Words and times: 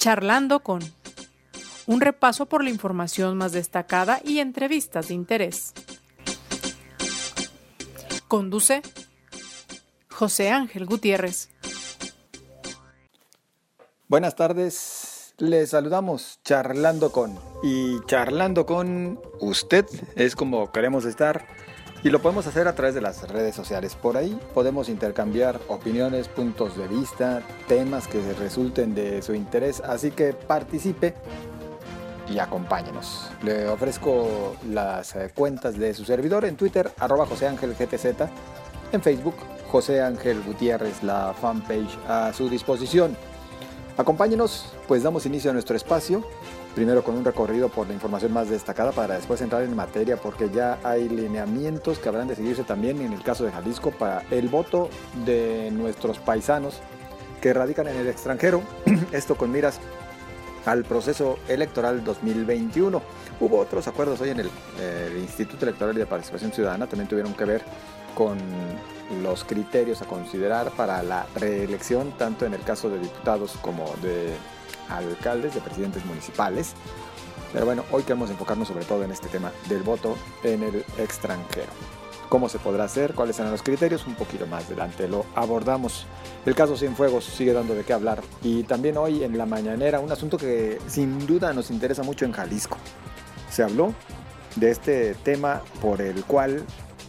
Charlando 0.00 0.60
con 0.60 0.80
un 1.86 2.00
repaso 2.00 2.46
por 2.46 2.64
la 2.64 2.70
información 2.70 3.36
más 3.36 3.52
destacada 3.52 4.18
y 4.24 4.38
entrevistas 4.38 5.08
de 5.08 5.14
interés. 5.14 5.74
Conduce 8.26 8.80
José 10.08 10.52
Ángel 10.52 10.86
Gutiérrez. 10.86 11.50
Buenas 14.08 14.36
tardes, 14.36 15.34
les 15.36 15.68
saludamos 15.68 16.40
charlando 16.44 17.12
con 17.12 17.38
y 17.62 18.00
charlando 18.06 18.64
con 18.64 19.20
usted 19.40 19.84
es 20.16 20.34
como 20.34 20.72
queremos 20.72 21.04
estar 21.04 21.46
y 22.02 22.10
lo 22.10 22.20
podemos 22.20 22.46
hacer 22.46 22.66
a 22.66 22.74
través 22.74 22.94
de 22.94 23.00
las 23.00 23.28
redes 23.28 23.54
sociales. 23.54 23.94
Por 23.94 24.16
ahí 24.16 24.38
podemos 24.54 24.88
intercambiar 24.88 25.60
opiniones, 25.68 26.28
puntos 26.28 26.76
de 26.76 26.88
vista, 26.88 27.42
temas 27.68 28.06
que 28.06 28.20
resulten 28.34 28.94
de 28.94 29.22
su 29.22 29.34
interés, 29.34 29.80
así 29.80 30.10
que 30.10 30.32
participe 30.32 31.14
y 32.28 32.38
acompáñenos. 32.38 33.30
Le 33.42 33.68
ofrezco 33.68 34.56
las 34.70 35.14
eh, 35.16 35.30
cuentas 35.34 35.78
de 35.78 35.92
su 35.94 36.04
servidor 36.04 36.44
en 36.44 36.56
Twitter, 36.56 36.90
arroba 36.98 37.26
José 37.26 37.48
Ángel 37.48 37.74
GTZ, 37.74 38.06
en 38.92 39.02
Facebook, 39.02 39.34
José 39.70 40.02
Ángel 40.02 40.42
Gutiérrez, 40.42 41.02
la 41.02 41.34
fanpage 41.34 41.98
a 42.08 42.32
su 42.32 42.48
disposición. 42.48 43.16
Acompáñenos, 43.96 44.72
pues 44.88 45.02
damos 45.02 45.26
inicio 45.26 45.50
a 45.50 45.52
nuestro 45.52 45.76
espacio, 45.76 46.24
primero 46.74 47.02
con 47.02 47.16
un 47.16 47.24
recorrido 47.24 47.68
por 47.68 47.86
la 47.88 47.94
información 47.94 48.32
más 48.32 48.48
destacada 48.48 48.92
para 48.92 49.16
después 49.16 49.40
entrar 49.40 49.62
en 49.62 49.74
materia 49.74 50.16
porque 50.16 50.50
ya 50.50 50.78
hay 50.84 51.08
lineamientos 51.08 51.98
que 51.98 52.08
habrán 52.08 52.28
de 52.28 52.36
seguirse 52.36 52.64
también 52.64 53.00
en 53.00 53.12
el 53.12 53.22
caso 53.22 53.44
de 53.44 53.52
Jalisco 53.52 53.90
para 53.90 54.22
el 54.30 54.48
voto 54.48 54.88
de 55.24 55.70
nuestros 55.72 56.18
paisanos 56.18 56.80
que 57.40 57.52
radican 57.52 57.88
en 57.88 57.96
el 57.96 58.06
extranjero, 58.06 58.62
esto 59.12 59.36
con 59.36 59.50
miras 59.50 59.80
al 60.66 60.84
proceso 60.84 61.38
electoral 61.48 62.04
2021. 62.04 63.02
Hubo 63.40 63.58
otros 63.58 63.88
acuerdos 63.88 64.20
hoy 64.20 64.30
en 64.30 64.40
el, 64.40 64.50
Instituto 65.18 65.64
Electoral 65.64 65.94
de 65.94 66.06
Participación 66.06 66.52
Ciudadana, 66.52 66.86
también 66.86 67.08
tuvieron 67.08 67.34
que 67.34 67.44
ver 67.44 67.62
con 68.14 68.38
los 69.22 69.44
criterios 69.44 70.02
a 70.02 70.04
considerar 70.04 70.70
para 70.72 71.02
la 71.02 71.26
reelección, 71.34 72.12
tanto 72.18 72.44
en 72.44 72.54
el 72.54 72.60
caso 72.62 72.90
de 72.90 72.98
diputados 72.98 73.56
como 73.62 73.84
de 74.02 74.34
alcaldes, 74.88 75.54
de 75.54 75.60
presidentes 75.60 76.04
municipales. 76.04 76.74
Pero 77.52 77.66
bueno, 77.66 77.84
hoy 77.90 78.02
queremos 78.02 78.30
enfocarnos 78.30 78.68
sobre 78.68 78.84
todo 78.84 79.02
en 79.02 79.10
este 79.10 79.28
tema 79.28 79.52
del 79.68 79.82
voto 79.82 80.16
en 80.44 80.62
el 80.62 80.84
extranjero 80.98 81.72
cómo 82.30 82.48
se 82.48 82.58
podrá 82.58 82.84
hacer, 82.84 83.12
cuáles 83.12 83.36
serán 83.36 83.50
los 83.50 83.62
criterios, 83.62 84.06
un 84.06 84.14
poquito 84.14 84.46
más 84.46 84.64
adelante 84.64 85.08
lo 85.08 85.26
abordamos. 85.34 86.06
El 86.46 86.54
caso 86.54 86.76
Cienfuegos 86.76 87.24
sigue 87.24 87.52
dando 87.52 87.74
de 87.74 87.82
qué 87.82 87.92
hablar 87.92 88.22
y 88.42 88.62
también 88.62 88.96
hoy 88.96 89.24
en 89.24 89.36
la 89.36 89.44
mañanera 89.44 90.00
un 90.00 90.10
asunto 90.10 90.38
que 90.38 90.78
sin 90.86 91.26
duda 91.26 91.52
nos 91.52 91.70
interesa 91.70 92.02
mucho 92.02 92.24
en 92.24 92.32
Jalisco. 92.32 92.78
Se 93.50 93.62
habló 93.64 93.92
de 94.56 94.70
este 94.70 95.14
tema 95.16 95.60
por 95.82 96.00
el 96.00 96.24
cual 96.24 96.64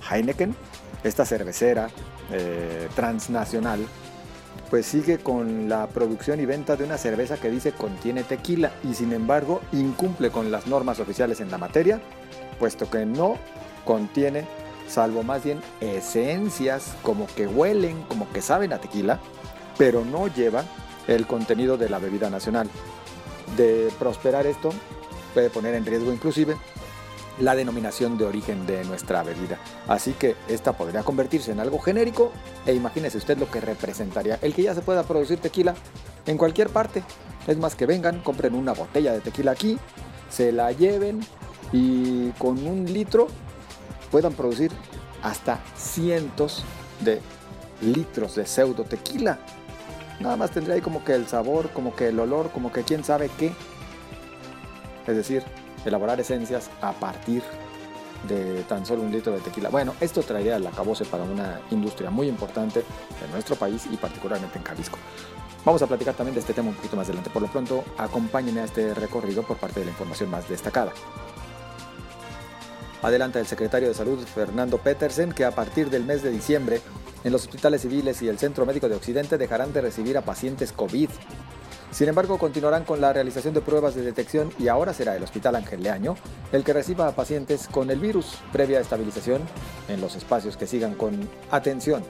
Heineken, 0.09 0.55
esta 1.03 1.23
cervecera 1.23 1.89
eh, 2.31 2.89
transnacional, 2.95 3.85
pues 4.71 4.85
sigue 4.85 5.17
con 5.19 5.67
la 5.67 5.87
producción 5.87 6.39
y 6.39 6.45
venta 6.45 6.77
de 6.77 6.85
una 6.85 6.97
cerveza 6.97 7.35
que 7.35 7.51
dice 7.51 7.73
contiene 7.73 8.23
tequila 8.23 8.71
y 8.89 8.93
sin 8.93 9.11
embargo 9.11 9.59
incumple 9.73 10.31
con 10.31 10.49
las 10.49 10.65
normas 10.65 11.01
oficiales 11.01 11.41
en 11.41 11.51
la 11.51 11.57
materia, 11.57 11.99
puesto 12.57 12.89
que 12.89 13.05
no 13.05 13.35
contiene 13.83 14.45
salvo 14.87 15.23
más 15.23 15.43
bien 15.43 15.59
esencias 15.81 16.95
como 17.03 17.27
que 17.27 17.47
huelen, 17.47 18.01
como 18.03 18.31
que 18.31 18.41
saben 18.41 18.71
a 18.71 18.79
tequila, 18.79 19.19
pero 19.77 20.05
no 20.05 20.27
lleva 20.27 20.63
el 21.05 21.27
contenido 21.27 21.75
de 21.75 21.89
la 21.89 21.99
bebida 21.99 22.29
nacional. 22.29 22.69
De 23.57 23.89
prosperar 23.99 24.47
esto 24.47 24.69
puede 25.33 25.49
poner 25.49 25.75
en 25.75 25.85
riesgo 25.85 26.13
inclusive 26.13 26.55
la 27.39 27.55
denominación 27.55 28.17
de 28.17 28.25
origen 28.25 28.65
de 28.67 28.83
nuestra 28.83 29.23
bebida. 29.23 29.57
Así 29.87 30.13
que 30.13 30.35
esta 30.47 30.73
podría 30.73 31.03
convertirse 31.03 31.51
en 31.51 31.59
algo 31.59 31.79
genérico 31.79 32.31
e 32.65 32.73
imagínese 32.73 33.17
usted 33.17 33.37
lo 33.37 33.49
que 33.49 33.61
representaría 33.61 34.37
el 34.41 34.53
que 34.53 34.63
ya 34.63 34.75
se 34.75 34.81
pueda 34.81 35.03
producir 35.03 35.39
tequila 35.39 35.73
en 36.25 36.37
cualquier 36.37 36.69
parte. 36.69 37.03
Es 37.47 37.57
más 37.57 37.75
que 37.75 37.85
vengan, 37.85 38.19
compren 38.21 38.53
una 38.53 38.73
botella 38.73 39.13
de 39.13 39.21
tequila 39.21 39.51
aquí, 39.51 39.77
se 40.29 40.51
la 40.51 40.71
lleven 40.71 41.21
y 41.71 42.29
con 42.31 42.65
un 42.65 42.91
litro 42.91 43.27
puedan 44.11 44.33
producir 44.33 44.71
hasta 45.23 45.59
cientos 45.75 46.63
de 46.99 47.21
litros 47.81 48.35
de 48.35 48.45
pseudo 48.45 48.83
tequila. 48.83 49.39
Nada 50.19 50.35
más 50.35 50.51
tendría 50.51 50.75
ahí 50.75 50.81
como 50.81 51.03
que 51.03 51.15
el 51.15 51.27
sabor, 51.27 51.71
como 51.71 51.95
que 51.95 52.09
el 52.09 52.19
olor, 52.19 52.51
como 52.51 52.71
que 52.71 52.83
quién 52.83 53.03
sabe 53.03 53.29
qué. 53.39 53.51
Es 55.07 55.15
decir, 55.15 55.43
elaborar 55.85 56.19
esencias 56.19 56.69
a 56.81 56.93
partir 56.93 57.43
de 58.27 58.63
tan 58.63 58.85
solo 58.85 59.01
un 59.01 59.11
litro 59.11 59.33
de 59.33 59.39
tequila. 59.39 59.69
Bueno, 59.69 59.95
esto 59.99 60.21
traería 60.21 60.59
la 60.59 60.69
acabose 60.69 61.05
para 61.05 61.23
una 61.23 61.59
industria 61.71 62.09
muy 62.09 62.27
importante 62.27 62.83
en 63.23 63.31
nuestro 63.31 63.55
país 63.55 63.87
y 63.91 63.97
particularmente 63.97 64.57
en 64.57 64.63
Jalisco. 64.63 64.97
Vamos 65.65 65.81
a 65.81 65.87
platicar 65.87 66.15
también 66.15 66.33
de 66.33 66.39
este 66.39 66.53
tema 66.53 66.69
un 66.69 66.75
poquito 66.75 66.95
más 66.95 67.07
adelante. 67.07 67.29
Por 67.29 67.41
lo 67.41 67.47
pronto, 67.47 67.83
acompáñenme 67.97 68.61
a 68.61 68.65
este 68.65 68.93
recorrido 68.93 69.43
por 69.43 69.57
parte 69.57 69.79
de 69.79 69.85
la 69.85 69.91
información 69.91 70.29
más 70.29 70.47
destacada. 70.49 70.91
Adelanta 73.01 73.39
el 73.39 73.47
secretario 73.47 73.87
de 73.87 73.93
Salud 73.93 74.19
Fernando 74.19 74.77
Petersen 74.77 75.31
que 75.31 75.45
a 75.45 75.51
partir 75.51 75.89
del 75.89 76.03
mes 76.03 76.21
de 76.21 76.29
diciembre 76.29 76.81
en 77.23 77.31
los 77.31 77.43
hospitales 77.43 77.81
civiles 77.81 78.21
y 78.21 78.27
el 78.27 78.39
Centro 78.39 78.65
Médico 78.65 78.89
de 78.89 78.95
Occidente 78.95 79.37
dejarán 79.37 79.73
de 79.73 79.81
recibir 79.81 80.17
a 80.17 80.21
pacientes 80.21 80.71
COVID. 80.71 81.09
Sin 81.91 82.07
embargo, 82.07 82.37
continuarán 82.37 82.85
con 82.85 83.01
la 83.01 83.11
realización 83.11 83.53
de 83.53 83.61
pruebas 83.61 83.95
de 83.95 84.01
detección 84.01 84.51
y 84.57 84.69
ahora 84.69 84.93
será 84.93 85.15
el 85.15 85.23
Hospital 85.23 85.55
Ángel 85.55 85.83
Leaño 85.83 86.15
el 86.51 86.63
que 86.63 86.73
reciba 86.73 87.07
a 87.07 87.15
pacientes 87.15 87.67
con 87.67 87.91
el 87.91 87.99
virus 87.99 88.37
previa 88.51 88.79
estabilización 88.79 89.41
en 89.89 89.99
los 89.99 90.15
espacios 90.15 90.55
que 90.55 90.67
sigan 90.67 90.95
con 90.95 91.29
atención 91.51 92.03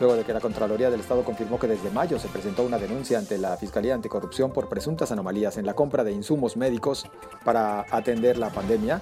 luego 0.00 0.16
de 0.16 0.24
que 0.24 0.32
la 0.32 0.40
Contraloría 0.40 0.90
del 0.90 1.00
Estado 1.00 1.22
confirmó 1.22 1.58
que 1.58 1.66
desde 1.66 1.90
mayo 1.90 2.18
se 2.18 2.28
presentó 2.28 2.62
una 2.62 2.78
denuncia 2.78 3.18
ante 3.18 3.38
la 3.38 3.56
Fiscalía 3.56 3.94
Anticorrupción 3.94 4.50
por 4.50 4.68
presuntas 4.68 5.12
anomalías 5.12 5.58
en 5.58 5.66
la 5.66 5.74
compra 5.74 6.02
de 6.02 6.12
insumos 6.12 6.56
médicos 6.56 7.06
para 7.44 7.84
atender 7.90 8.38
la 8.38 8.50
pandemia, 8.50 9.00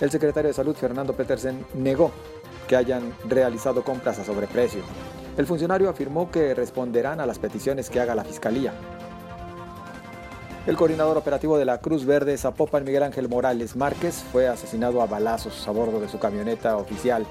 el 0.00 0.10
secretario 0.10 0.48
de 0.48 0.54
Salud 0.54 0.74
Fernando 0.74 1.14
Petersen 1.14 1.64
negó 1.74 2.10
que 2.68 2.76
hayan 2.76 3.14
realizado 3.28 3.84
compras 3.84 4.18
a 4.18 4.24
sobreprecio. 4.24 4.82
El 5.36 5.46
funcionario 5.46 5.88
afirmó 5.88 6.30
que 6.30 6.54
responderán 6.54 7.20
a 7.20 7.26
las 7.26 7.38
peticiones 7.38 7.90
que 7.90 8.00
haga 8.00 8.14
la 8.14 8.24
Fiscalía. 8.24 8.72
El 10.66 10.76
coordinador 10.76 11.18
operativo 11.18 11.58
de 11.58 11.64
la 11.64 11.78
Cruz 11.78 12.06
Verde 12.06 12.38
Zapopan, 12.38 12.84
Miguel 12.84 13.02
Ángel 13.02 13.28
Morales 13.28 13.76
Márquez, 13.76 14.24
fue 14.32 14.48
asesinado 14.48 15.02
a 15.02 15.06
balazos 15.06 15.66
a 15.68 15.70
bordo 15.72 16.00
de 16.00 16.08
su 16.08 16.18
camioneta 16.18 16.76
oficial, 16.76 17.26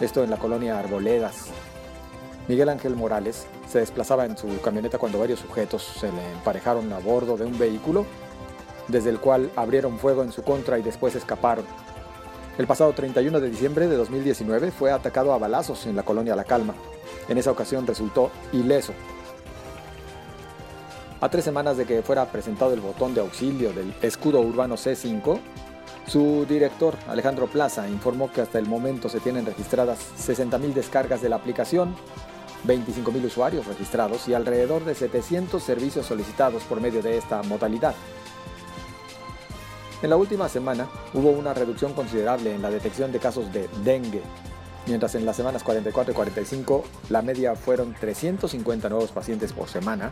esto 0.00 0.22
en 0.22 0.30
la 0.30 0.36
colonia 0.36 0.78
Arboledas, 0.78 1.50
Miguel 2.48 2.68
Ángel 2.70 2.96
Morales 2.96 3.46
se 3.68 3.78
desplazaba 3.78 4.26
en 4.26 4.36
su 4.36 4.60
camioneta 4.60 4.98
cuando 4.98 5.18
varios 5.18 5.40
sujetos 5.40 5.82
se 5.82 6.10
le 6.10 6.32
emparejaron 6.32 6.92
a 6.92 6.98
bordo 6.98 7.36
de 7.36 7.44
un 7.44 7.58
vehículo, 7.58 8.04
desde 8.88 9.10
el 9.10 9.20
cual 9.20 9.50
abrieron 9.54 9.98
fuego 9.98 10.22
en 10.22 10.32
su 10.32 10.42
contra 10.42 10.78
y 10.78 10.82
después 10.82 11.14
escaparon. 11.14 11.64
El 12.58 12.66
pasado 12.66 12.92
31 12.92 13.40
de 13.40 13.48
diciembre 13.48 13.86
de 13.86 13.96
2019 13.96 14.72
fue 14.72 14.90
atacado 14.90 15.32
a 15.32 15.38
balazos 15.38 15.86
en 15.86 15.96
la 15.96 16.02
colonia 16.02 16.36
La 16.36 16.44
Calma. 16.44 16.74
En 17.28 17.38
esa 17.38 17.50
ocasión 17.50 17.86
resultó 17.86 18.30
ileso. 18.52 18.92
A 21.20 21.28
tres 21.28 21.44
semanas 21.44 21.76
de 21.76 21.84
que 21.84 22.02
fuera 22.02 22.26
presentado 22.26 22.74
el 22.74 22.80
botón 22.80 23.14
de 23.14 23.20
auxilio 23.20 23.72
del 23.72 23.94
escudo 24.02 24.40
urbano 24.40 24.76
C5, 24.76 25.38
su 26.06 26.44
director, 26.48 26.96
Alejandro 27.08 27.46
Plaza, 27.46 27.88
informó 27.88 28.32
que 28.32 28.40
hasta 28.40 28.58
el 28.58 28.66
momento 28.66 29.08
se 29.08 29.20
tienen 29.20 29.46
registradas 29.46 30.00
60.000 30.18 30.72
descargas 30.72 31.22
de 31.22 31.28
la 31.28 31.36
aplicación 31.36 31.94
25.000 32.66 33.24
usuarios 33.24 33.66
registrados 33.66 34.28
y 34.28 34.34
alrededor 34.34 34.84
de 34.84 34.94
700 34.94 35.62
servicios 35.62 36.06
solicitados 36.06 36.62
por 36.64 36.80
medio 36.80 37.02
de 37.02 37.18
esta 37.18 37.42
modalidad. 37.42 37.94
En 40.02 40.10
la 40.10 40.16
última 40.16 40.48
semana 40.48 40.88
hubo 41.14 41.30
una 41.30 41.54
reducción 41.54 41.92
considerable 41.92 42.54
en 42.54 42.62
la 42.62 42.70
detección 42.70 43.12
de 43.12 43.20
casos 43.20 43.52
de 43.52 43.68
dengue, 43.84 44.22
mientras 44.86 45.14
en 45.14 45.26
las 45.26 45.36
semanas 45.36 45.62
44 45.62 46.12
y 46.12 46.14
45 46.14 46.84
la 47.10 47.22
media 47.22 47.54
fueron 47.54 47.94
350 47.94 48.88
nuevos 48.88 49.12
pacientes 49.12 49.52
por 49.52 49.68
semana. 49.68 50.10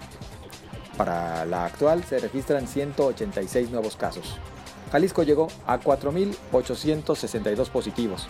Para 0.97 1.45
la 1.47 1.65
actual 1.65 2.05
se 2.05 2.19
registran 2.19 2.67
186 2.69 3.71
nuevos 3.71 3.97
casos. 3.97 4.39
Jalisco 4.93 5.23
llegó 5.23 5.49
a 5.67 5.79
4.862 5.81 7.71
positivos, 7.71 8.29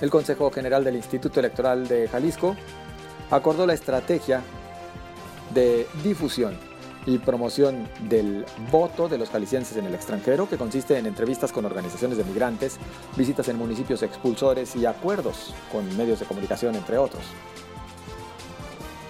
el 0.00 0.10
Consejo 0.10 0.50
General 0.50 0.82
del 0.84 0.96
Instituto 0.96 1.40
Electoral 1.40 1.86
de 1.88 2.08
Jalisco 2.08 2.56
acordó 3.30 3.66
la 3.66 3.74
estrategia 3.74 4.42
de 5.54 5.86
difusión 6.02 6.58
y 7.06 7.18
promoción 7.18 7.88
del 8.08 8.46
voto 8.70 9.08
de 9.08 9.18
los 9.18 9.30
jaliscienses 9.30 9.76
en 9.76 9.86
el 9.86 9.94
extranjero, 9.94 10.48
que 10.48 10.56
consiste 10.56 10.98
en 10.98 11.06
entrevistas 11.06 11.52
con 11.52 11.64
organizaciones 11.64 12.18
de 12.18 12.24
migrantes, 12.24 12.78
visitas 13.16 13.48
en 13.48 13.56
municipios 13.56 14.02
expulsores 14.02 14.74
y 14.76 14.86
acuerdos 14.86 15.54
con 15.70 15.96
medios 15.96 16.20
de 16.20 16.26
comunicación, 16.26 16.74
entre 16.74 16.98
otros. 16.98 17.22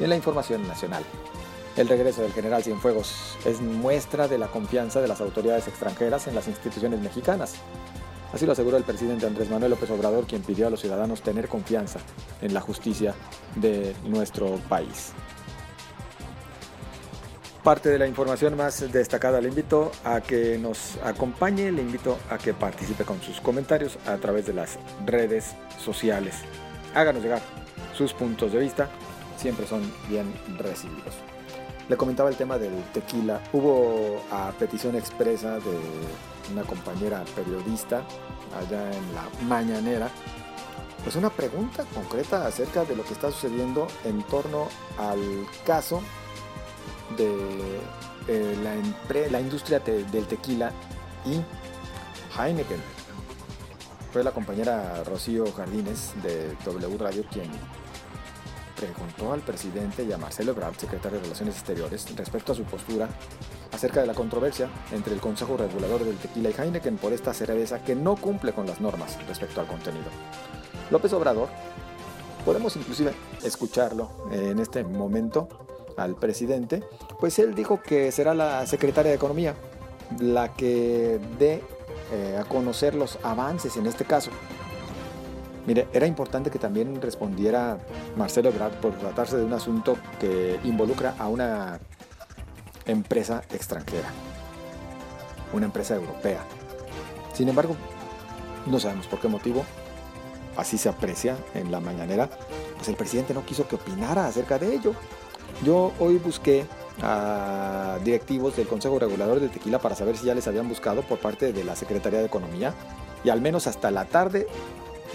Y 0.01 0.05
en 0.05 0.11
la 0.11 0.17
información 0.17 0.67
nacional. 0.67 1.05
El 1.77 1.89
regreso 1.89 2.23
del 2.23 2.33
general 2.33 2.63
Cienfuegos 2.63 3.37
es 3.45 3.61
muestra 3.61 4.29
de 4.29 4.39
la 4.39 4.47
confianza 4.47 5.01
de 5.01 5.09
las 5.09 5.21
autoridades 5.21 5.67
extranjeras 5.67 6.29
en 6.29 6.35
las 6.37 6.47
instituciones 6.47 7.01
mexicanas. 7.01 7.55
Así 8.33 8.47
lo 8.47 8.53
aseguró 8.53 8.77
el 8.77 8.85
presidente 8.85 9.27
Andrés 9.27 9.51
Manuel 9.51 9.71
López 9.71 9.91
Obrador, 9.91 10.25
quien 10.27 10.43
pidió 10.43 10.67
a 10.67 10.71
los 10.71 10.81
ciudadanos 10.81 11.23
tener 11.23 11.49
confianza 11.49 12.01
en 12.43 12.55
la 12.55 12.61
justicia 12.61 13.15
de 13.57 13.95
nuestro 14.05 14.57
país. 14.69 15.13
Parte 17.65 17.89
de 17.89 17.99
la 17.99 18.07
información 18.07 18.59
más 18.59 18.93
destacada 18.93 19.41
le 19.41 19.49
invito 19.49 19.91
a 20.05 20.21
que 20.21 20.59
nos 20.59 20.99
acompañe, 21.03 21.73
le 21.73 21.81
invito 21.81 22.19
a 22.29 22.37
que 22.37 22.53
participe 22.53 23.07
con 23.07 23.23
sus 23.23 23.41
comentarios 23.41 23.97
a 24.05 24.19
través 24.19 24.45
de 24.45 24.53
las 24.53 24.79
redes 25.07 25.55
sociales. 25.83 26.35
Háganos 26.95 27.23
llegar 27.23 27.41
sus 27.95 28.13
puntos 28.13 28.53
de 28.53 28.59
vista, 28.59 28.91
siempre 29.39 29.67
son 29.67 29.81
bien 30.11 30.31
recibidos. 30.59 31.15
Le 31.89 31.97
comentaba 31.97 32.29
el 32.29 32.37
tema 32.37 32.59
del 32.59 32.85
tequila. 32.93 33.41
Hubo 33.55 34.21
a 34.31 34.53
petición 34.59 34.95
expresa 34.95 35.55
de 35.55 35.81
una 36.53 36.65
compañera 36.65 37.25
periodista 37.35 38.03
allá 38.59 38.93
en 38.93 39.15
la 39.15 39.25
mañanera, 39.49 40.11
pues 41.03 41.17
una 41.17 41.31
pregunta 41.31 41.87
concreta 41.95 42.47
acerca 42.47 42.85
de 42.85 42.95
lo 42.95 43.05
que 43.05 43.15
está 43.15 43.31
sucediendo 43.31 43.87
en 44.05 44.23
torno 44.25 44.69
al 44.99 45.47
caso 45.65 46.03
de 47.17 47.81
eh, 48.29 48.57
la, 49.31 49.41
industria 49.41 49.81
del 49.81 50.27
tequila 50.27 50.73
y 51.25 51.41
Heineken. 52.39 52.81
Fue 54.13 54.23
la 54.23 54.31
compañera 54.31 55.03
Rocío 55.05 55.51
Jardines 55.53 56.13
de 56.23 56.57
W 56.65 56.99
Radio 56.99 57.25
quien 57.31 57.51
preguntó 58.77 59.33
al 59.33 59.41
presidente 59.41 60.05
y 60.05 60.13
a 60.13 60.19
Marcelo 60.19 60.53
Ebrard, 60.53 60.77
secretario 60.77 61.19
de 61.19 61.25
Relaciones 61.25 61.57
Exteriores, 61.57 62.07
respecto 62.17 62.53
a 62.53 62.55
su 62.55 62.65
postura 62.65 63.09
acerca 63.73 64.01
de 64.01 64.07
la 64.07 64.15
controversia 64.15 64.69
entre 64.93 65.15
el 65.15 65.21
Consejo 65.21 65.57
Regulador 65.57 66.05
del 66.05 66.17
Tequila 66.17 66.51
y 66.51 66.55
Heineken 66.61 66.97
por 66.97 67.13
esta 67.13 67.35
cerveza 67.35 67.83
que 67.83 67.95
no 67.95 68.17
cumple 68.17 68.53
con 68.53 68.67
las 68.67 68.81
normas 68.81 69.19
respecto 69.27 69.61
al 69.61 69.67
contenido. 69.67 70.07
López 70.91 71.13
Obrador, 71.13 71.49
podemos 72.45 72.77
inclusive 72.77 73.13
escucharlo 73.43 74.29
en 74.31 74.59
este 74.59 74.85
momento 74.85 75.49
al 75.97 76.17
presidente, 76.17 76.83
pues 77.21 77.39
él 77.39 77.55
dijo 77.55 77.81
que 77.83 78.13
será 78.13 78.35
la 78.35 78.67
secretaria 78.67 79.11
de 79.11 79.17
Economía 79.17 79.55
la 80.21 80.53
que 80.55 81.19
dé 81.39 81.63
eh, 82.13 82.39
a 82.39 82.45
conocer 82.45 82.95
los 82.95 83.19
avances 83.23 83.77
en 83.77 83.87
este 83.87 84.05
caso. 84.05 84.31
Mire, 85.67 85.89
era 85.95 86.07
importante 86.07 86.51
que 86.51 86.59
también 86.59 87.01
respondiera 87.01 87.79
Marcelo 88.17 88.51
Ebrard 88.51 88.75
por 88.75 88.93
tratarse 88.99 89.39
de 89.39 89.45
un 89.45 89.55
asunto 89.55 89.97
que 90.21 90.61
involucra 90.65 91.15
a 91.19 91.29
una 91.29 91.81
empresa 92.85 93.43
extranjera, 93.51 94.09
una 95.55 95.67
empresa 95.67 95.95
europea. 95.95 96.41
Sin 97.33 97.49
embargo, 97.49 97.77
no 98.67 98.79
sabemos 98.79 99.07
por 99.07 99.21
qué 99.21 99.29
motivo, 99.29 99.65
así 100.57 100.77
se 100.77 100.91
aprecia 100.91 101.39
en 101.55 101.73
la 101.73 101.81
mañanera, 101.81 102.29
pues 102.77 102.89
el 102.89 102.97
presidente 102.97 103.33
no 103.33 103.47
quiso 103.47 103.67
que 103.67 103.77
opinara 103.77 104.27
acerca 104.27 104.59
de 104.59 104.75
ello. 104.75 104.95
Yo 105.65 105.93
hoy 105.99 106.19
busqué 106.19 106.67
a 107.03 107.99
directivos 108.05 108.57
del 108.57 108.67
Consejo 108.67 108.99
Regulador 108.99 109.41
de 109.41 109.49
Tequila 109.49 109.79
para 109.79 109.95
saber 109.95 110.17
si 110.17 110.27
ya 110.27 110.35
les 110.35 110.47
habían 110.47 110.69
buscado 110.69 111.03
por 111.03 111.19
parte 111.19 111.53
de 111.53 111.65
la 111.65 111.77
Secretaría 111.77 112.21
de 112.21 112.27
Economía 112.27 112.75
y 113.25 113.31
al 113.31 113.41
menos 113.41 113.67
hasta 113.67 113.91
la 113.91 114.05
tarde 114.05 114.47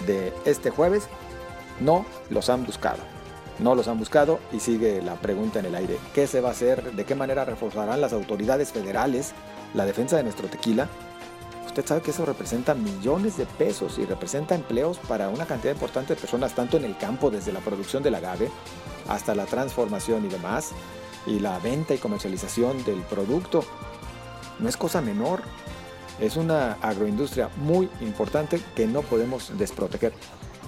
de 0.05 0.33
este 0.45 0.69
jueves 0.69 1.07
no 1.79 2.05
los 2.29 2.49
han 2.49 2.65
buscado. 2.65 2.99
No 3.59 3.75
los 3.75 3.87
han 3.87 3.99
buscado 3.99 4.39
y 4.53 4.59
sigue 4.59 5.01
la 5.01 5.15
pregunta 5.15 5.59
en 5.59 5.65
el 5.65 5.75
aire. 5.75 5.97
¿Qué 6.13 6.27
se 6.27 6.41
va 6.41 6.49
a 6.49 6.51
hacer? 6.53 6.93
¿De 6.93 7.05
qué 7.05 7.15
manera 7.15 7.43
reforzarán 7.45 7.99
las 7.99 8.13
autoridades 8.13 8.71
federales 8.71 9.33
la 9.73 9.85
defensa 9.85 10.17
de 10.17 10.23
nuestro 10.23 10.47
tequila? 10.47 10.87
Usted 11.69 11.85
sabe 11.85 12.01
que 12.01 12.09
eso 12.09 12.25
representa 12.25 12.73
millones 12.73 13.37
de 13.37 13.45
pesos 13.45 13.99
y 13.99 14.05
representa 14.05 14.55
empleos 14.55 14.97
para 14.97 15.29
una 15.29 15.45
cantidad 15.45 15.71
importante 15.71 16.15
de 16.15 16.19
personas, 16.19 16.55
tanto 16.55 16.77
en 16.77 16.83
el 16.83 16.97
campo, 16.97 17.29
desde 17.29 17.53
la 17.53 17.59
producción 17.59 18.01
del 18.01 18.15
agave 18.15 18.49
hasta 19.07 19.35
la 19.35 19.45
transformación 19.45 20.25
y 20.25 20.29
demás, 20.29 20.71
y 21.27 21.39
la 21.39 21.59
venta 21.59 21.93
y 21.93 21.99
comercialización 21.99 22.83
del 22.85 23.01
producto. 23.03 23.63
No 24.57 24.67
es 24.67 24.77
cosa 24.77 24.99
menor. 24.99 25.43
Es 26.19 26.37
una 26.37 26.73
agroindustria 26.81 27.49
muy 27.57 27.87
importante 28.01 28.59
que 28.75 28.87
no 28.87 29.03
podemos 29.03 29.55
desproteger. 29.55 30.11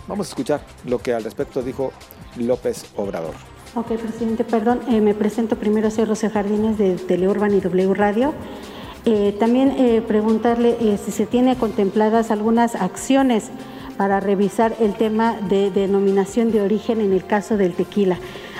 Vamos 0.07 0.27
a 0.27 0.29
escuchar 0.29 0.61
lo 0.85 0.99
que 0.99 1.15
al 1.15 1.23
respecto 1.23 1.63
dijo 1.63 1.91
López 2.37 2.85
Obrador. 2.95 3.33
Ok, 3.73 3.87
presidente, 3.97 4.43
perdón, 4.43 4.81
eh, 4.87 5.01
me 5.01 5.15
presento 5.15 5.55
primero, 5.55 5.89
soy 5.89 6.05
Rocío 6.05 6.29
Jardines 6.29 6.77
de 6.77 6.95
Teleurban 6.95 7.55
y 7.55 7.59
W 7.59 7.93
Radio. 7.95 8.35
Eh, 9.05 9.35
también 9.39 9.71
eh, 9.77 10.01
preguntarle 10.07 10.77
si 11.03 11.11
se 11.11 11.25
tiene 11.25 11.55
contempladas 11.55 12.29
algunas 12.29 12.75
acciones 12.75 13.49
para 13.97 14.19
revisar 14.19 14.75
el 14.79 14.93
tema 14.93 15.35
de 15.49 15.71
denominación 15.71 16.51
de 16.51 16.61
origen 16.61 17.01
en 17.01 17.13
el 17.13 17.25
caso 17.25 17.57
del 17.57 17.73
tequila. 17.73 18.17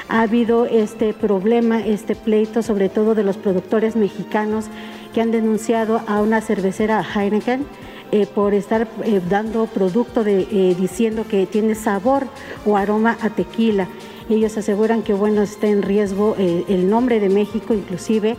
Ha 0.09 0.23
habido 0.23 0.65
este 0.65 1.13
problema, 1.13 1.79
este 1.79 2.15
pleito, 2.15 2.61
sobre 2.61 2.89
todo 2.89 3.15
de 3.15 3.23
los 3.23 3.37
productores 3.37 3.95
mexicanos 3.95 4.65
que 5.13 5.21
han 5.21 5.31
denunciado 5.31 6.01
a 6.05 6.21
una 6.21 6.41
cervecera 6.41 7.01
Heineken 7.01 7.65
eh, 8.11 8.27
por 8.27 8.53
estar 8.53 8.89
eh, 9.05 9.21
dando 9.29 9.67
producto 9.67 10.25
eh, 10.27 10.75
diciendo 10.77 11.23
que 11.29 11.45
tiene 11.45 11.75
sabor 11.75 12.27
o 12.65 12.75
aroma 12.75 13.17
a 13.21 13.29
tequila. 13.29 13.87
Ellos 14.29 14.57
aseguran 14.57 15.01
que 15.01 15.13
bueno 15.13 15.41
está 15.43 15.67
en 15.67 15.81
riesgo 15.81 16.35
el 16.37 16.89
nombre 16.89 17.19
de 17.21 17.29
México, 17.29 17.73
inclusive 17.73 18.35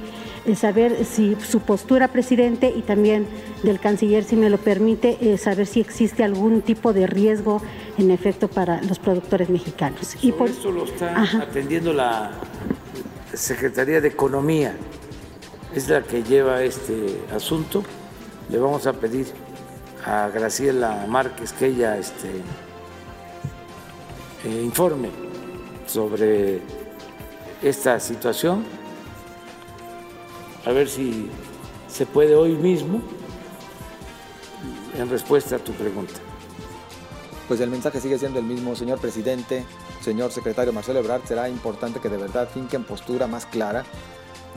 saber 0.57 1.05
si 1.05 1.37
su 1.37 1.61
postura, 1.61 2.09
presidente, 2.09 2.73
y 2.75 2.83
también 2.83 3.27
del 3.63 3.79
canciller, 3.81 4.25
si 4.25 4.37
me 4.37 4.51
lo 4.51 4.59
permite, 4.59 5.37
saber 5.39 5.67
si 5.67 5.81
existe 5.81 6.25
algún 6.25 6.63
tipo 6.63 6.93
de 6.93 7.07
riesgo 7.07 7.63
en 7.99 8.11
efecto 8.11 8.49
para 8.49 8.83
los 8.83 8.99
productores 8.99 9.49
mexicanos. 9.49 10.17
y 10.23 10.33
por 10.33 10.51
eso 10.51 10.71
lo 10.71 10.85
está 10.85 11.23
atendiendo 11.41 11.93
la 11.93 12.33
Secretaría 13.35 14.01
de 14.01 14.09
Economía 14.09 14.75
es 15.75 15.89
la 15.89 16.03
que 16.03 16.23
lleva 16.23 16.63
este 16.63 17.19
asunto. 17.35 17.83
Le 18.51 18.59
vamos 18.59 18.87
a 18.87 18.93
pedir 18.93 19.27
a 20.05 20.29
Graciela 20.29 21.07
Márquez 21.09 21.53
que 21.53 21.67
ella 21.67 21.97
este, 21.97 22.29
eh, 24.45 24.63
informe 24.63 25.11
sobre 25.87 26.61
esta 27.63 27.99
situación, 28.01 28.65
a 30.65 30.73
ver 30.73 30.89
si 30.89 31.29
se 31.89 32.07
puede 32.07 32.35
hoy 32.35 32.53
mismo 32.53 33.01
en 34.97 35.09
respuesta 35.11 35.57
a 35.57 35.59
tu 35.59 35.73
pregunta. 35.73 36.15
Pues 37.49 37.61
el 37.61 37.71
mensaje 37.71 38.01
sigue 38.01 38.19
siendo 38.19 38.39
el 38.39 38.45
mismo, 38.45 38.75
señor 38.77 39.01
presidente, 39.01 39.65
señor 40.01 40.33
secretario 40.33 40.73
Marcelo 40.73 41.01
Ebrard, 41.01 41.25
será 41.25 41.49
importante 41.49 42.01
que 42.01 42.09
de 42.09 42.17
verdad 42.17 42.49
finquen 42.53 42.85
postura 42.85 43.27
más 43.27 43.47
clara 43.47 43.85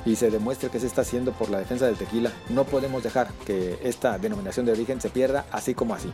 y 0.06 0.16
se 0.16 0.30
demuestre 0.30 0.70
que 0.70 0.80
se 0.80 0.86
está 0.86 1.02
haciendo 1.02 1.32
por 1.32 1.50
la 1.50 1.60
defensa 1.60 1.88
del 1.88 1.96
tequila. 1.96 2.32
No 2.50 2.64
podemos 2.64 3.04
dejar 3.04 3.32
que 3.46 3.80
esta 3.84 4.20
denominación 4.20 4.66
de 4.66 4.72
origen 4.72 5.02
se 5.02 5.10
pierda 5.10 5.46
así 5.52 5.74
como 5.74 5.96
así. 5.96 6.12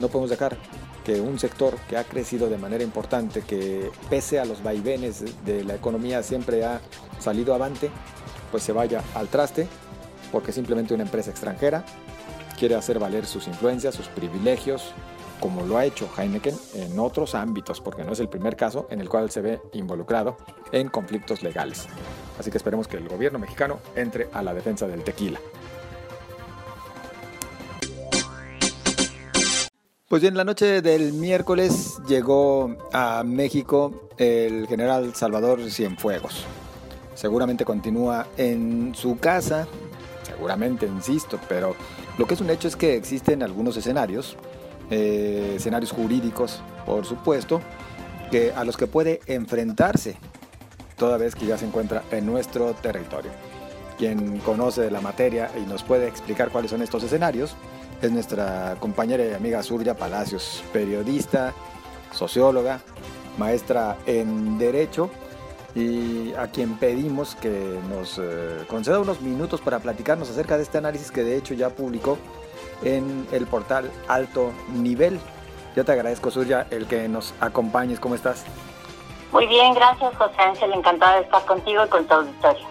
No 0.00 0.08
podemos 0.08 0.30
dejar 0.30 0.56
que 1.04 1.20
un 1.20 1.38
sector 1.38 1.76
que 1.88 1.96
ha 1.96 2.04
crecido 2.04 2.48
de 2.48 2.58
manera 2.58 2.82
importante, 2.82 3.42
que 3.42 3.90
pese 4.10 4.40
a 4.40 4.44
los 4.44 4.62
vaivenes 4.62 5.22
de 5.44 5.62
la 5.62 5.76
economía 5.76 6.22
siempre 6.22 6.64
ha 6.64 6.80
salido 7.20 7.54
avante, 7.54 7.90
pues 8.54 8.62
se 8.62 8.72
vaya 8.72 9.02
al 9.16 9.26
traste 9.26 9.66
porque 10.30 10.52
simplemente 10.52 10.94
una 10.94 11.02
empresa 11.02 11.28
extranjera 11.28 11.84
quiere 12.56 12.76
hacer 12.76 13.00
valer 13.00 13.26
sus 13.26 13.48
influencias, 13.48 13.96
sus 13.96 14.06
privilegios, 14.06 14.92
como 15.40 15.66
lo 15.66 15.76
ha 15.76 15.84
hecho 15.84 16.08
Heineken 16.16 16.54
en 16.74 16.96
otros 17.00 17.34
ámbitos, 17.34 17.80
porque 17.80 18.04
no 18.04 18.12
es 18.12 18.20
el 18.20 18.28
primer 18.28 18.54
caso 18.54 18.86
en 18.90 19.00
el 19.00 19.08
cual 19.08 19.28
se 19.32 19.40
ve 19.40 19.60
involucrado 19.72 20.36
en 20.70 20.88
conflictos 20.88 21.42
legales. 21.42 21.88
Así 22.38 22.52
que 22.52 22.58
esperemos 22.58 22.86
que 22.86 22.96
el 22.96 23.08
gobierno 23.08 23.40
mexicano 23.40 23.80
entre 23.96 24.28
a 24.32 24.40
la 24.40 24.54
defensa 24.54 24.86
del 24.86 25.02
tequila. 25.02 25.40
Pues 30.08 30.22
bien, 30.22 30.36
la 30.36 30.44
noche 30.44 30.80
del 30.80 31.12
miércoles 31.12 31.98
llegó 32.06 32.76
a 32.92 33.24
México 33.24 34.10
el 34.16 34.68
general 34.68 35.12
Salvador 35.16 35.68
Cienfuegos. 35.72 36.46
Seguramente 37.14 37.64
continúa 37.64 38.26
en 38.36 38.94
su 38.94 39.18
casa, 39.18 39.66
seguramente, 40.22 40.86
insisto, 40.86 41.38
pero 41.48 41.76
lo 42.18 42.26
que 42.26 42.34
es 42.34 42.40
un 42.40 42.50
hecho 42.50 42.68
es 42.68 42.76
que 42.76 42.96
existen 42.96 43.42
algunos 43.42 43.76
escenarios 43.76 44.36
eh, 44.90 45.54
escenarios 45.56 45.92
jurídicos, 45.92 46.60
por 46.84 47.06
supuesto, 47.06 47.60
que, 48.30 48.52
a 48.52 48.64
los 48.64 48.76
que 48.76 48.86
puede 48.86 49.20
enfrentarse 49.26 50.16
toda 50.96 51.16
vez 51.16 51.34
que 51.34 51.46
ya 51.46 51.56
se 51.56 51.64
encuentra 51.64 52.02
en 52.10 52.26
nuestro 52.26 52.74
territorio. 52.74 53.30
Quien 53.98 54.38
conoce 54.38 54.90
la 54.90 55.00
materia 55.00 55.50
y 55.56 55.66
nos 55.68 55.82
puede 55.82 56.06
explicar 56.06 56.50
cuáles 56.50 56.70
son 56.70 56.82
estos 56.82 57.02
escenarios 57.02 57.56
es 58.02 58.12
nuestra 58.12 58.76
compañera 58.78 59.24
y 59.24 59.32
amiga 59.32 59.62
Surya 59.62 59.96
Palacios, 59.96 60.62
periodista, 60.72 61.54
socióloga, 62.12 62.80
maestra 63.38 63.96
en 64.06 64.58
Derecho 64.58 65.10
y 65.74 66.32
a 66.34 66.46
quien 66.48 66.78
pedimos 66.78 67.34
que 67.34 67.80
nos 67.88 68.18
eh, 68.18 68.64
conceda 68.68 69.00
unos 69.00 69.20
minutos 69.20 69.60
para 69.60 69.80
platicarnos 69.80 70.30
acerca 70.30 70.56
de 70.56 70.62
este 70.62 70.78
análisis 70.78 71.10
que 71.10 71.24
de 71.24 71.36
hecho 71.36 71.54
ya 71.54 71.70
publicó 71.70 72.16
en 72.82 73.26
el 73.32 73.46
portal 73.46 73.90
Alto 74.08 74.52
Nivel. 74.72 75.18
Yo 75.74 75.84
te 75.84 75.92
agradezco, 75.92 76.30
Surya, 76.30 76.66
el 76.70 76.86
que 76.86 77.08
nos 77.08 77.34
acompañes. 77.40 77.98
¿Cómo 77.98 78.14
estás? 78.14 78.44
Muy 79.32 79.46
bien, 79.48 79.74
gracias, 79.74 80.16
José 80.16 80.40
Ángel. 80.40 80.72
Encantada 80.72 81.16
de 81.16 81.22
estar 81.22 81.44
contigo 81.44 81.84
y 81.84 81.88
con 81.88 82.06
tu 82.06 82.14
auditorio. 82.14 82.66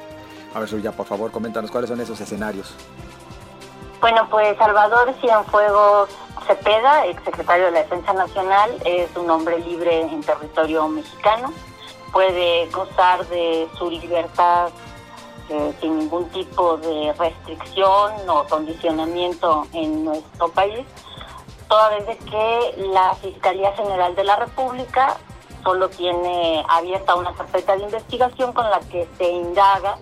A 0.53 0.59
ver, 0.59 0.69
Surya, 0.69 0.91
por 0.93 1.05
favor, 1.05 1.31
coméntanos 1.31 1.71
cuáles 1.71 1.89
son 1.89 1.99
esos 1.99 2.21
escenarios. 2.21 2.73
Bueno, 3.99 4.27
pues 4.29 4.57
Salvador 4.57 5.13
Cienfuegos 5.19 6.09
Cepeda, 6.47 7.05
exsecretario 7.07 7.65
de 7.65 7.71
la 7.71 7.79
Defensa 7.79 8.13
Nacional, 8.13 8.71
es 8.85 9.13
un 9.15 9.29
hombre 9.29 9.59
libre 9.59 10.01
en 10.01 10.21
territorio 10.21 10.87
mexicano. 10.87 11.53
Puede 12.13 12.67
gozar 12.67 13.27
de 13.27 13.67
su 13.77 13.89
libertad 13.89 14.69
eh, 15.49 15.73
sin 15.81 15.99
ningún 15.99 16.29
tipo 16.29 16.77
de 16.77 17.11
restricción 17.13 18.13
o 18.29 18.45
condicionamiento 18.45 19.67
en 19.73 20.05
nuestro 20.05 20.47
país, 20.49 20.85
toda 21.67 21.89
vez 21.89 22.17
que 22.19 22.75
la 22.93 23.13
Fiscalía 23.15 23.73
General 23.73 24.15
de 24.15 24.23
la 24.23 24.37
República 24.37 25.17
solo 25.61 25.89
tiene 25.89 26.63
abierta 26.69 27.15
una 27.15 27.33
carpeta 27.33 27.75
de 27.75 27.83
investigación 27.83 28.53
con 28.53 28.69
la 28.69 28.79
que 28.79 29.05
se 29.17 29.29
indaga, 29.29 29.97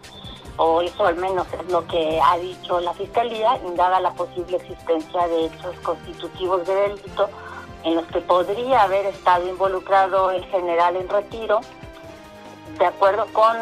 o 0.58 0.82
eso 0.82 1.08
al 1.08 1.16
menos 1.16 1.48
es 1.54 1.72
lo 1.72 1.88
que 1.88 2.22
ha 2.24 2.38
dicho 2.38 2.80
la 2.80 2.94
Fiscalía, 2.94 3.60
indaga 3.66 4.00
la 4.00 4.14
posible 4.14 4.58
existencia 4.58 5.28
de 5.28 5.46
hechos 5.46 5.76
constitutivos 5.82 6.68
de 6.68 6.76
delito 6.76 7.30
en 7.84 7.96
los 7.96 8.06
que 8.08 8.22
podría 8.22 8.84
haber 8.84 9.08
estado 9.08 9.48
involucrado 9.48 10.30
el 10.30 10.46
general 10.46 10.98
en 10.98 11.10
retiro 11.10 11.62
de 12.78 12.86
acuerdo 12.86 13.26
con 13.34 13.56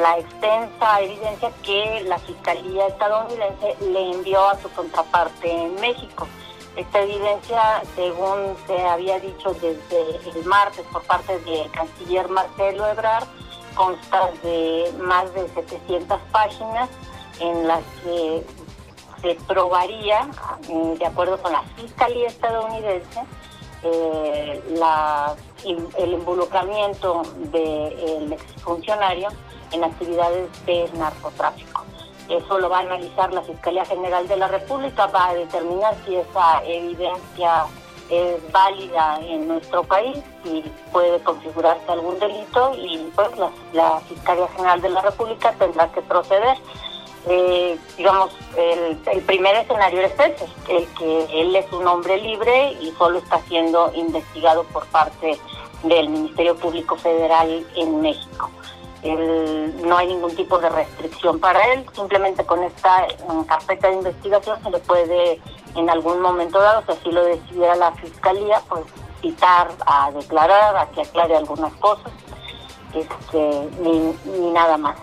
la 0.00 0.18
extensa 0.18 1.00
evidencia 1.00 1.50
que 1.62 2.04
la 2.06 2.18
Fiscalía 2.18 2.86
estadounidense 2.86 3.76
le 3.80 4.12
envió 4.12 4.48
a 4.48 4.58
su 4.60 4.70
contraparte 4.70 5.50
en 5.50 5.74
México. 5.76 6.26
Esta 6.76 7.00
evidencia, 7.00 7.82
según 7.96 8.56
se 8.66 8.80
había 8.80 9.18
dicho 9.18 9.52
desde 9.54 10.30
el 10.30 10.44
martes 10.44 10.86
por 10.92 11.02
parte 11.02 11.38
del 11.40 11.70
canciller 11.72 12.28
Marcelo 12.28 12.86
Ebrard, 12.86 13.26
consta 13.74 14.30
de 14.42 14.92
más 14.98 15.32
de 15.34 15.48
700 15.48 16.20
páginas 16.32 16.88
en 17.40 17.66
las 17.66 17.82
que 18.04 18.44
se 19.20 19.34
probaría, 19.46 20.28
de 20.68 21.06
acuerdo 21.06 21.40
con 21.42 21.52
la 21.52 21.62
Fiscalía 21.76 22.28
estadounidense, 22.28 23.20
eh, 23.82 24.62
la, 24.76 25.34
el 25.64 26.12
involucramiento 26.12 27.22
del 27.52 28.32
exfuncionario 28.32 29.28
en 29.72 29.84
actividades 29.84 30.48
de 30.66 30.90
narcotráfico. 30.94 31.84
Eso 32.28 32.58
lo 32.58 32.68
va 32.68 32.78
a 32.78 32.82
analizar 32.82 33.32
la 33.32 33.42
Fiscalía 33.42 33.84
General 33.84 34.26
de 34.28 34.36
la 34.36 34.48
República, 34.48 35.06
va 35.06 35.30
a 35.30 35.34
determinar 35.34 35.96
si 36.04 36.16
esa 36.16 36.62
evidencia 36.64 37.66
es 38.08 38.52
válida 38.52 39.20
en 39.22 39.48
nuestro 39.48 39.82
país, 39.84 40.18
si 40.42 40.64
puede 40.92 41.20
configurarse 41.20 41.90
algún 41.90 42.18
delito 42.18 42.72
y 42.76 42.98
pues 43.14 43.30
la 43.72 44.00
Fiscalía 44.00 44.48
General 44.48 44.80
de 44.80 44.90
la 44.90 45.00
República 45.00 45.52
tendrá 45.58 45.90
que 45.92 46.02
proceder 46.02 46.56
eh, 47.28 47.78
digamos, 47.96 48.32
el, 48.56 49.22
primer 49.22 49.56
escenario 49.56 50.00
es 50.00 50.12
ese, 50.12 50.46
el 50.68 50.86
que 50.94 51.40
él 51.40 51.54
es 51.54 51.70
un 51.72 51.86
hombre 51.86 52.16
libre 52.18 52.72
y 52.80 52.90
solo 52.92 53.18
está 53.18 53.40
siendo 53.42 53.92
investigado 53.94 54.64
por 54.64 54.86
parte 54.86 55.38
del 55.82 56.08
Ministerio 56.08 56.56
Público 56.56 56.96
Federal 56.96 57.66
en 57.76 58.00
México. 58.00 58.50
no 59.02 59.96
hay 59.96 60.08
ningún 60.08 60.34
tipo 60.34 60.58
de 60.58 60.70
restricción 60.70 61.38
para 61.40 61.72
él, 61.72 61.86
simplemente 61.94 62.44
con 62.44 62.62
esta 62.62 63.06
carpeta 63.46 63.88
de 63.88 63.94
investigación 63.94 64.62
se 64.62 64.70
le 64.70 64.78
puede 64.78 65.40
en 65.76 65.90
algún 65.90 66.20
momento 66.20 66.58
dado, 66.58 66.82
si 66.86 66.92
así 66.92 67.12
lo 67.12 67.24
decidiera 67.24 67.76
la 67.76 67.92
Fiscalía, 67.92 68.62
pues 68.68 68.84
citar 69.20 69.70
a 69.86 70.10
declarar, 70.10 70.76
a 70.76 70.86
que 70.90 71.02
aclare 71.02 71.36
algunas 71.36 71.72
cosas 71.74 72.10
este, 72.94 73.68
ni, 73.80 74.50
nada 74.52 74.76
más. 74.76 74.96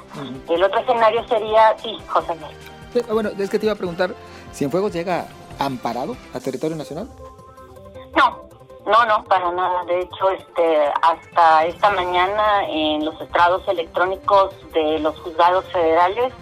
El 0.49 0.63
otro 0.63 0.79
escenario 0.79 1.27
sería, 1.27 1.77
sí, 1.77 1.97
José 2.07 2.33
ah, 2.33 3.13
Bueno, 3.13 3.29
es 3.37 3.49
que 3.49 3.59
te 3.59 3.65
iba 3.65 3.73
a 3.73 3.77
preguntar, 3.77 4.13
¿Cienfuegos 4.53 4.91
llega 4.91 5.27
amparado 5.59 6.15
a 6.33 6.39
territorio 6.39 6.75
nacional? 6.75 7.07
No, 8.15 8.41
no, 8.87 9.05
no, 9.05 9.23
para 9.25 9.51
nada. 9.51 9.83
De 9.85 9.99
hecho, 9.99 10.31
este, 10.31 10.91
hasta 11.01 11.65
esta 11.65 11.91
mañana 11.91 12.67
en 12.67 13.05
los 13.05 13.19
estrados 13.21 13.61
electrónicos 13.67 14.55
de 14.73 14.99
los 14.99 15.19
juzgados 15.19 15.65
federales 15.65 16.33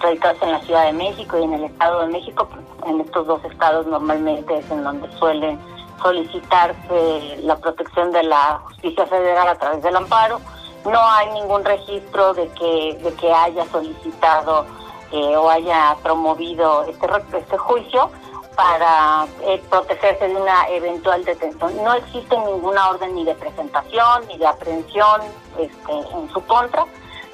radicados 0.00 0.40
en 0.42 0.52
la 0.52 0.60
Ciudad 0.60 0.86
de 0.86 0.92
México 0.92 1.38
y 1.38 1.42
en 1.42 1.54
el 1.54 1.64
Estado 1.64 2.00
de 2.00 2.06
México, 2.06 2.48
en 2.86 3.00
estos 3.00 3.26
dos 3.26 3.44
estados 3.44 3.86
normalmente 3.86 4.58
es 4.58 4.70
en 4.70 4.84
donde 4.84 5.10
suelen 5.18 5.58
solicitarse 6.00 7.38
la 7.42 7.56
protección 7.56 8.12
de 8.12 8.22
la 8.22 8.60
justicia 8.64 9.06
federal 9.06 9.48
a 9.48 9.56
través 9.56 9.82
del 9.82 9.96
amparo 9.96 10.40
no 10.84 11.00
hay 11.10 11.30
ningún 11.32 11.64
registro 11.64 12.34
de 12.34 12.48
que, 12.50 12.98
de 13.02 13.14
que 13.14 13.32
haya 13.32 13.64
solicitado 13.70 14.66
eh, 15.12 15.36
o 15.36 15.48
haya 15.48 15.96
promovido 16.02 16.84
este, 16.84 17.06
este 17.38 17.58
juicio 17.58 18.10
para 18.56 19.26
eh, 19.42 19.62
protegerse 19.70 20.28
de 20.28 20.34
una 20.34 20.68
eventual 20.68 21.24
detención. 21.24 21.72
No 21.84 21.94
existe 21.94 22.36
ninguna 22.36 22.90
orden 22.90 23.14
ni 23.14 23.24
de 23.24 23.34
presentación 23.34 24.26
ni 24.26 24.36
de 24.36 24.46
aprehensión 24.46 25.20
este, 25.58 25.92
en 25.92 26.28
su 26.30 26.44
contra. 26.44 26.84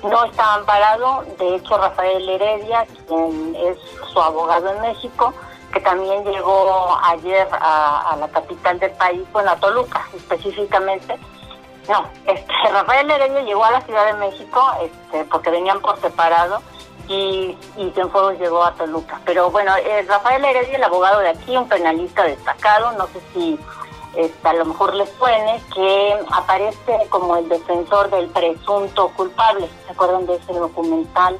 No 0.02 0.24
está 0.26 0.54
amparado. 0.54 1.24
De 1.38 1.56
hecho, 1.56 1.78
Rafael 1.78 2.28
Heredia, 2.28 2.86
quien 3.08 3.56
es 3.56 3.78
su 4.12 4.20
abogado 4.20 4.68
en 4.68 4.82
México, 4.82 5.32
que 5.72 5.80
también 5.80 6.24
llegó 6.24 6.96
ayer 7.02 7.48
a, 7.52 8.12
a 8.12 8.16
la 8.16 8.28
capital 8.28 8.78
del 8.78 8.92
país, 8.92 9.22
bueno, 9.32 9.50
a 9.52 9.56
Toluca 9.56 10.06
específicamente, 10.14 11.18
no, 11.88 12.08
este, 12.26 12.52
Rafael 12.72 13.10
Heredia 13.10 13.42
llegó 13.42 13.64
a 13.64 13.72
la 13.72 13.80
Ciudad 13.82 14.06
de 14.06 14.14
México 14.14 14.72
este, 14.82 15.24
porque 15.24 15.50
venían 15.50 15.80
por 15.80 16.00
separado 16.00 16.62
y, 17.08 17.56
y 17.76 17.90
Cienfuegos 17.94 18.38
llegó 18.38 18.64
a 18.64 18.72
Toluca. 18.74 19.20
Pero 19.24 19.50
bueno, 19.50 19.72
eh, 19.76 20.04
Rafael 20.08 20.44
Heredia, 20.44 20.76
el 20.76 20.84
abogado 20.84 21.20
de 21.20 21.30
aquí, 21.30 21.56
un 21.56 21.68
penalista 21.68 22.24
destacado, 22.24 22.92
no 22.92 23.06
sé 23.08 23.20
si 23.32 23.58
este, 24.16 24.48
a 24.48 24.52
lo 24.54 24.64
mejor 24.66 24.94
les 24.94 25.10
suene, 25.18 25.60
que 25.74 26.14
aparece 26.32 27.06
como 27.10 27.36
el 27.36 27.48
defensor 27.48 28.10
del 28.10 28.28
presunto 28.28 29.08
culpable. 29.16 29.68
¿Se 29.86 29.92
acuerdan 29.92 30.26
de 30.26 30.36
ese 30.36 30.52
documental 30.52 31.38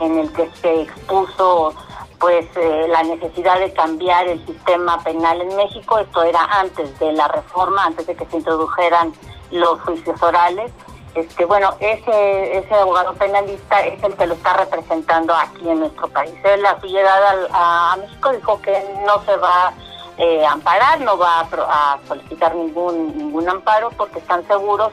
en 0.00 0.18
el 0.18 0.32
que 0.32 0.50
se 0.60 0.82
expuso 0.82 1.74
pues 2.18 2.46
eh, 2.56 2.86
la 2.88 3.02
necesidad 3.02 3.58
de 3.58 3.72
cambiar 3.72 4.28
el 4.28 4.44
sistema 4.44 5.02
penal 5.02 5.40
en 5.40 5.56
México? 5.56 5.98
Esto 5.98 6.22
era 6.22 6.44
antes 6.44 6.98
de 6.98 7.12
la 7.12 7.26
reforma, 7.28 7.86
antes 7.86 8.06
de 8.06 8.14
que 8.14 8.26
se 8.26 8.36
introdujeran 8.36 9.14
los 9.50 9.80
juicios 9.80 10.22
orales. 10.22 10.72
Este, 11.14 11.44
bueno, 11.44 11.74
ese, 11.80 12.58
ese 12.58 12.74
abogado 12.74 13.14
penalista 13.14 13.80
es 13.80 14.02
el 14.02 14.14
que 14.14 14.26
lo 14.26 14.34
está 14.34 14.52
representando 14.54 15.34
aquí 15.34 15.68
en 15.68 15.80
nuestro 15.80 16.08
país. 16.08 16.32
Él 16.44 16.64
a 16.64 16.80
su 16.80 16.86
llegada 16.86 17.48
a, 17.52 17.96
México 17.96 18.32
dijo 18.32 18.62
que 18.62 18.84
no 19.04 19.22
se 19.24 19.36
va 19.36 19.72
eh, 20.18 20.44
a 20.44 20.52
amparar, 20.52 21.00
no 21.00 21.18
va 21.18 21.40
a, 21.40 21.98
solicitar 22.06 22.54
ningún, 22.54 23.16
ningún 23.18 23.48
amparo 23.48 23.90
porque 23.96 24.20
están 24.20 24.46
seguros, 24.46 24.92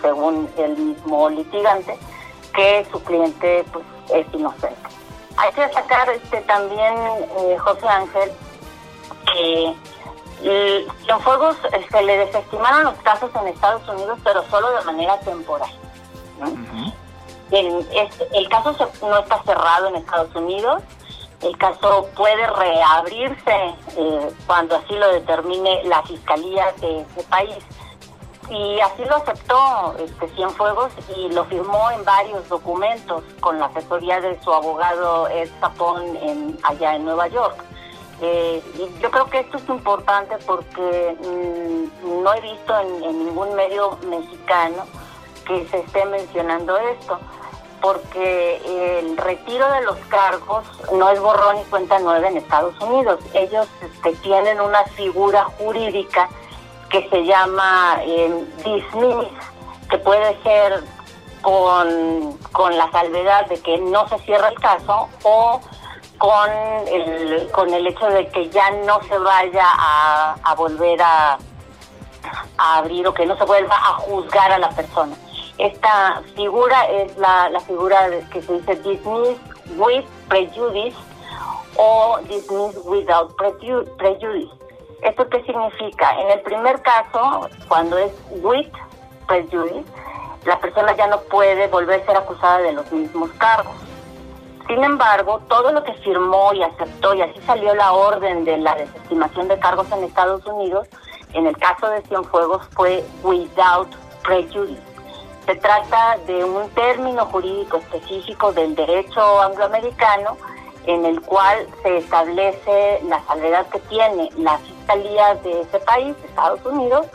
según 0.00 0.48
el 0.56 0.76
mismo 0.76 1.28
litigante, 1.28 1.98
que 2.54 2.86
su 2.90 3.02
cliente 3.02 3.64
pues, 3.70 3.84
es 4.14 4.26
inocente. 4.32 4.88
Hay 5.36 5.52
que 5.52 5.60
destacar 5.60 6.08
este, 6.10 6.40
también, 6.42 6.94
eh, 7.40 7.58
José 7.58 7.86
Ángel, 7.88 8.32
que 9.32 9.74
Cienfuegos 11.04 11.56
se 11.62 11.76
este, 11.76 12.02
le 12.02 12.18
desestimaron 12.18 12.84
los 12.84 12.94
casos 13.02 13.30
en 13.34 13.48
Estados 13.48 13.86
Unidos, 13.88 14.18
pero 14.22 14.44
solo 14.48 14.70
de 14.70 14.84
manera 14.84 15.18
temporal. 15.20 15.70
el, 17.50 18.48
caso 18.48 18.88
no 19.02 19.18
está 19.18 19.42
cerrado 19.42 19.88
en 19.88 19.96
Estados 19.96 20.34
Unidos. 20.34 20.82
El 21.42 21.56
caso 21.56 22.08
puede 22.16 22.46
reabrirse 22.46 23.74
eh, 23.96 24.30
cuando 24.46 24.76
así 24.76 24.94
lo 24.94 25.12
determine 25.12 25.84
la 25.84 26.02
fiscalía 26.02 26.72
de 26.80 27.00
ese 27.00 27.22
país. 27.24 27.58
Y 28.50 28.80
así 28.80 29.04
lo 29.04 29.16
aceptó 29.16 29.94
este, 29.98 30.28
Cienfuegos 30.34 30.90
y 31.16 31.28
lo 31.30 31.44
firmó 31.44 31.90
en 31.90 32.04
varios 32.04 32.48
documentos 32.48 33.22
con 33.40 33.58
la 33.58 33.66
asesoría 33.66 34.20
de 34.20 34.40
su 34.42 34.52
abogado 34.52 35.28
Ed 35.28 35.50
Zapón 35.60 36.16
en, 36.16 36.58
allá 36.62 36.96
en 36.96 37.04
Nueva 37.04 37.28
York. 37.28 37.67
Eh, 38.20 38.62
yo 39.00 39.10
creo 39.10 39.26
que 39.26 39.40
esto 39.40 39.58
es 39.58 39.68
importante 39.68 40.36
porque 40.46 41.16
mm, 41.20 42.22
no 42.22 42.34
he 42.34 42.40
visto 42.40 42.78
en, 42.80 43.24
ningún 43.26 43.54
medio 43.54 43.96
mexicano 44.08 44.84
que 45.46 45.66
se 45.68 45.78
esté 45.78 46.04
mencionando 46.06 46.76
esto, 46.78 47.18
porque 47.80 48.60
el 48.98 49.16
retiro 49.16 49.70
de 49.70 49.82
los 49.82 49.96
cargos 50.08 50.64
no 50.92 51.08
es 51.10 51.20
borrón 51.20 51.58
y 51.58 51.64
cuenta 51.64 51.98
nueva 52.00 52.26
en 52.26 52.38
Estados 52.38 52.78
Unidos. 52.80 53.20
Ellos 53.34 53.68
este, 53.80 54.12
tienen 54.16 54.60
una 54.60 54.82
figura 54.84 55.44
jurídica 55.58 56.28
que 56.90 57.08
se 57.08 57.24
llama 57.24 57.98
eh, 58.02 58.44
dismiss, 58.64 59.28
que 59.88 59.98
puede 59.98 60.42
ser 60.42 60.82
con, 61.40 62.36
con 62.52 62.76
la 62.76 62.90
salvedad 62.90 63.46
de 63.46 63.60
que 63.60 63.78
no 63.78 64.08
se 64.08 64.18
cierra 64.20 64.48
el 64.48 64.58
caso 64.58 65.08
o 65.22 65.60
con 66.18 66.50
el, 66.88 67.48
con 67.52 67.72
el 67.72 67.86
hecho 67.86 68.06
de 68.06 68.28
que 68.28 68.48
ya 68.50 68.70
no 68.84 69.00
se 69.04 69.18
vaya 69.18 69.64
a, 69.64 70.54
volver 70.56 71.00
a, 71.00 71.38
a 72.58 72.78
abrir 72.78 73.06
o 73.06 73.14
que 73.14 73.24
no 73.24 73.36
se 73.36 73.44
vuelva 73.44 73.76
a 73.76 73.94
juzgar 73.94 74.52
a 74.52 74.58
la 74.58 74.70
persona. 74.70 75.16
Esta 75.58 76.22
figura 76.36 76.86
es 76.88 77.16
la, 77.16 77.48
la 77.50 77.60
figura 77.60 78.08
que 78.30 78.42
se 78.42 78.52
dice 78.54 78.76
dismiss 78.76 79.38
with 79.76 80.04
prejudice 80.28 80.96
o 81.76 82.18
dismiss 82.28 82.76
without 82.84 83.34
prejudice. 83.36 84.50
¿Esto 85.02 85.28
qué 85.28 85.42
significa? 85.44 86.10
En 86.20 86.30
el 86.30 86.40
primer 86.40 86.82
caso, 86.82 87.48
cuando 87.68 87.96
es 87.98 88.12
with 88.42 88.70
prejudice, 89.28 89.84
la 90.44 90.58
persona 90.60 90.96
ya 90.96 91.06
no 91.06 91.20
puede 91.22 91.68
volver 91.68 92.02
a 92.02 92.06
ser 92.06 92.16
acusada 92.16 92.58
de 92.58 92.72
los 92.72 92.90
mismos 92.90 93.30
cargos. 93.38 93.74
Sin 94.68 94.84
embargo, 94.84 95.40
todo 95.48 95.72
lo 95.72 95.82
que 95.82 95.94
firmó 95.94 96.52
y 96.52 96.62
aceptó, 96.62 97.14
y 97.14 97.22
así 97.22 97.40
salió 97.46 97.74
la 97.74 97.92
orden 97.92 98.44
de 98.44 98.58
la 98.58 98.74
desestimación 98.74 99.48
de 99.48 99.58
cargos 99.58 99.90
en 99.90 100.04
Estados 100.04 100.44
Unidos, 100.44 100.86
en 101.32 101.46
el 101.46 101.56
caso 101.56 101.88
de 101.88 102.02
Cienfuegos 102.02 102.66
fue 102.74 103.02
without 103.22 103.88
prejudice. 104.22 104.82
Se 105.46 105.54
trata 105.56 106.18
de 106.26 106.44
un 106.44 106.68
término 106.70 107.24
jurídico 107.26 107.78
específico 107.78 108.52
del 108.52 108.74
derecho 108.74 109.40
angloamericano 109.40 110.36
en 110.84 111.06
el 111.06 111.20
cual 111.22 111.66
se 111.82 111.98
establece 111.98 113.00
la 113.04 113.22
salvedad 113.24 113.66
que 113.68 113.78
tiene 113.80 114.28
la 114.36 114.58
fiscalía 114.58 115.34
de 115.36 115.62
ese 115.62 115.78
país, 115.80 116.14
Estados 116.24 116.64
Unidos, 116.66 117.06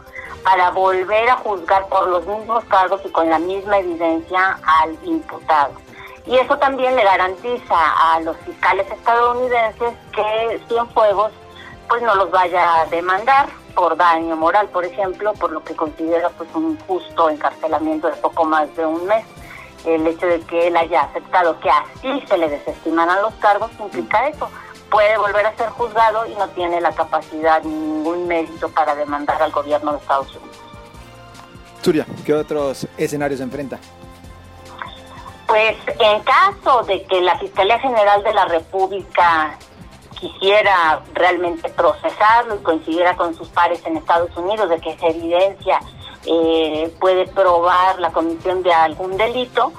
para 0.43 0.71
volver 0.71 1.29
a 1.29 1.37
juzgar 1.37 1.87
por 1.87 2.07
los 2.07 2.25
mismos 2.25 2.63
cargos 2.65 3.01
y 3.05 3.09
con 3.09 3.29
la 3.29 3.37
misma 3.37 3.77
evidencia 3.77 4.59
al 4.63 4.97
imputado. 5.03 5.82
Y 6.25 6.37
eso 6.37 6.57
también 6.57 6.95
le 6.95 7.03
garantiza 7.03 8.13
a 8.13 8.19
los 8.21 8.37
fiscales 8.37 8.89
estadounidenses 8.89 9.93
que 10.13 10.61
Cienfuegos 10.67 11.31
pues 11.89 12.01
no 12.01 12.15
los 12.15 12.31
vaya 12.31 12.81
a 12.81 12.85
demandar 12.85 13.47
por 13.75 13.97
daño 13.97 14.35
moral, 14.35 14.69
por 14.69 14.85
ejemplo, 14.85 15.33
por 15.33 15.51
lo 15.51 15.63
que 15.63 15.75
considera 15.75 16.29
pues 16.29 16.49
un 16.53 16.77
justo 16.87 17.29
encarcelamiento 17.29 18.07
de 18.07 18.15
poco 18.17 18.45
más 18.45 18.73
de 18.75 18.85
un 18.85 19.05
mes. 19.05 19.25
El 19.85 20.07
hecho 20.07 20.25
de 20.27 20.39
que 20.41 20.67
él 20.67 20.77
haya 20.77 21.01
aceptado 21.01 21.59
que 21.59 21.69
así 21.69 22.23
se 22.27 22.37
le 22.37 22.49
desestimaran 22.49 23.21
los 23.21 23.33
cargos 23.35 23.69
implica 23.79 24.27
eso. 24.29 24.49
Puede 24.89 25.17
volver 25.17 25.45
a 25.45 25.57
ser 25.57 25.69
juzgado 25.69 26.25
y 26.25 26.35
no 26.35 26.47
tiene 26.49 26.79
la 26.79 26.93
capacidad 26.93 27.61
ni 27.63 27.73
ningún 27.73 28.27
mérito 28.27 28.69
para 28.69 28.95
demandar 28.95 29.41
al 29.41 29.51
gobierno 29.51 29.91
de 29.91 29.97
Estados 29.97 30.33
Unidos. 30.35 30.57
Turia, 31.81 32.05
¿qué 32.25 32.33
otros 32.33 32.87
escenarios 32.97 33.41
enfrenta? 33.41 33.77
Pues 35.53 35.77
en 35.99 36.19
caso 36.23 36.81
de 36.81 37.03
que 37.03 37.21
la 37.21 37.37
Fiscalía 37.37 37.77
General 37.77 38.23
de 38.23 38.33
la 38.33 38.45
República 38.45 39.55
quisiera 40.19 41.03
realmente 41.13 41.69
procesarlo 41.69 42.55
y 42.55 42.63
coincidiera 42.63 43.15
con 43.15 43.35
sus 43.35 43.49
pares 43.49 43.79
en 43.85 43.97
Estados 43.97 44.35
Unidos 44.35 44.67
de 44.67 44.79
que 44.79 44.89
esa 44.89 45.09
evidencia 45.09 45.79
eh, 46.25 46.91
puede 46.99 47.27
probar 47.27 47.99
la 47.99 48.11
comisión 48.11 48.63
de 48.63 48.73
algún 48.73 49.15
delito, 49.15 49.71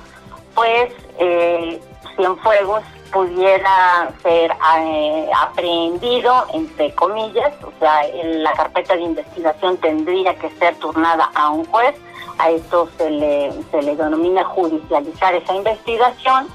pues 0.55 0.93
eh, 1.19 1.83
Cienfuegos 2.15 2.85
pudiera 3.15 4.13
ser 4.23 4.51
eh, 4.77 5.31
aprehendido, 5.41 6.47
entre 6.53 6.93
comillas, 6.97 7.55
o 7.63 7.73
sea, 7.79 8.03
la 8.25 8.53
carpeta 8.53 8.97
de 8.97 9.03
investigación 9.03 9.77
tendría 9.79 10.35
que 10.37 10.51
ser 10.59 10.75
turnada 10.77 11.31
a 11.35 11.51
un 11.51 11.65
juez, 11.67 11.95
a 12.39 12.51
esto 12.51 12.89
se 12.99 13.09
le, 13.09 13.53
se 13.71 13.83
le 13.83 13.95
denomina 13.95 14.45
judicializar 14.45 15.35
esa 15.37 15.55
investigación, 15.55 16.49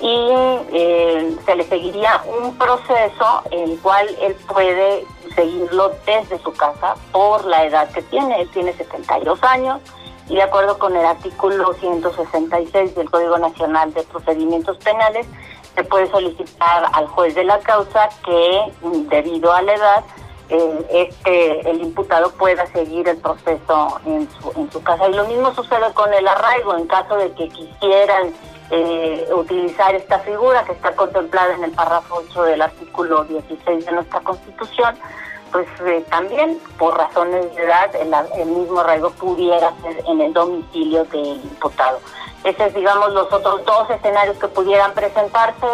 y 0.00 0.28
eh, 0.72 1.36
se 1.44 1.56
le 1.56 1.64
seguiría 1.64 2.22
un 2.40 2.56
proceso 2.56 3.42
el 3.50 3.78
cual 3.80 4.06
él 4.22 4.36
puede 4.46 5.04
seguirlo 5.34 5.92
desde 6.06 6.38
su 6.38 6.52
casa 6.52 6.94
por 7.10 7.44
la 7.44 7.64
edad 7.64 7.90
que 7.90 8.02
tiene. 8.02 8.42
Él 8.42 8.48
tiene 8.50 8.72
72 8.74 9.42
años 9.42 9.80
y 10.28 10.36
de 10.36 10.42
acuerdo 10.42 10.78
con 10.78 10.94
el 10.94 11.04
artículo 11.04 11.72
166 11.74 12.94
del 12.94 13.10
Código 13.10 13.38
Nacional 13.38 13.92
de 13.94 14.02
Procedimientos 14.04 14.76
Penales, 14.78 15.26
se 15.78 15.84
puede 15.84 16.10
solicitar 16.10 16.86
al 16.92 17.06
juez 17.06 17.36
de 17.36 17.44
la 17.44 17.60
causa 17.60 18.08
que 18.24 18.72
debido 19.08 19.52
a 19.52 19.62
la 19.62 19.74
edad 19.74 20.04
eh, 20.48 20.86
este 20.90 21.70
el 21.70 21.80
imputado 21.82 22.32
pueda 22.32 22.66
seguir 22.72 23.06
el 23.08 23.18
proceso 23.18 24.00
en 24.04 24.28
su, 24.30 24.50
en 24.58 24.72
su 24.72 24.82
casa. 24.82 25.08
Y 25.08 25.12
lo 25.12 25.24
mismo 25.28 25.54
sucede 25.54 25.92
con 25.94 26.12
el 26.12 26.26
arraigo 26.26 26.76
en 26.76 26.88
caso 26.88 27.16
de 27.16 27.30
que 27.32 27.48
quisieran 27.48 28.32
eh, 28.70 29.28
utilizar 29.32 29.94
esta 29.94 30.18
figura 30.18 30.64
que 30.64 30.72
está 30.72 30.96
contemplada 30.96 31.54
en 31.54 31.62
el 31.62 31.70
párrafo 31.70 32.22
8 32.28 32.42
del 32.42 32.62
artículo 32.62 33.24
16 33.24 33.86
de 33.86 33.92
nuestra 33.92 34.20
Constitución, 34.20 34.96
pues 35.52 35.68
eh, 35.86 36.04
también 36.10 36.58
por 36.76 36.96
razones 36.96 37.54
de 37.54 37.62
edad 37.62 37.94
el, 37.94 38.46
mismo 38.46 38.80
arraigo 38.80 39.10
pudiera 39.10 39.72
ser 39.82 40.02
en 40.08 40.20
el 40.22 40.32
domicilio 40.32 41.04
del 41.04 41.40
imputado. 41.44 42.00
Esos 42.44 42.68
es, 42.68 42.74
digamos, 42.74 43.12
los 43.12 43.32
otros 43.32 43.64
dos 43.64 43.90
escenarios 43.90 44.38
que 44.38 44.48
pudieran 44.48 44.94
presentarse, 44.94 45.66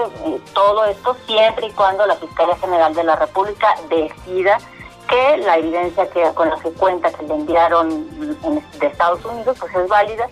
todo 0.54 0.84
esto 0.86 1.14
siempre 1.26 1.66
y 1.66 1.70
cuando 1.72 2.06
la 2.06 2.16
Fiscalía 2.16 2.56
General 2.56 2.94
de 2.94 3.04
la 3.04 3.16
República 3.16 3.74
decida 3.88 4.58
que 5.08 5.36
la 5.38 5.58
evidencia 5.58 6.08
que 6.08 6.22
con 6.34 6.48
la 6.48 6.56
que 6.56 6.72
cuenta 6.72 7.12
que 7.12 7.24
le 7.24 7.34
enviaron 7.34 8.08
de 8.78 8.86
Estados 8.86 9.22
Unidos 9.24 9.58
pues 9.60 9.74
es 9.74 9.88
válida 9.88 10.26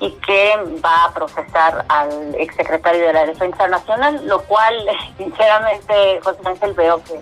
y 0.00 0.10
que 0.12 0.54
va 0.84 1.04
a 1.04 1.14
procesar 1.14 1.84
al 1.88 2.34
exsecretario 2.36 3.06
de 3.06 3.12
la 3.12 3.26
Defensa 3.26 3.66
Nacional, 3.66 4.26
lo 4.26 4.40
cual, 4.42 4.74
sinceramente, 5.16 6.20
José 6.22 6.38
Ángel, 6.44 6.72
veo 6.74 7.02
que, 7.02 7.20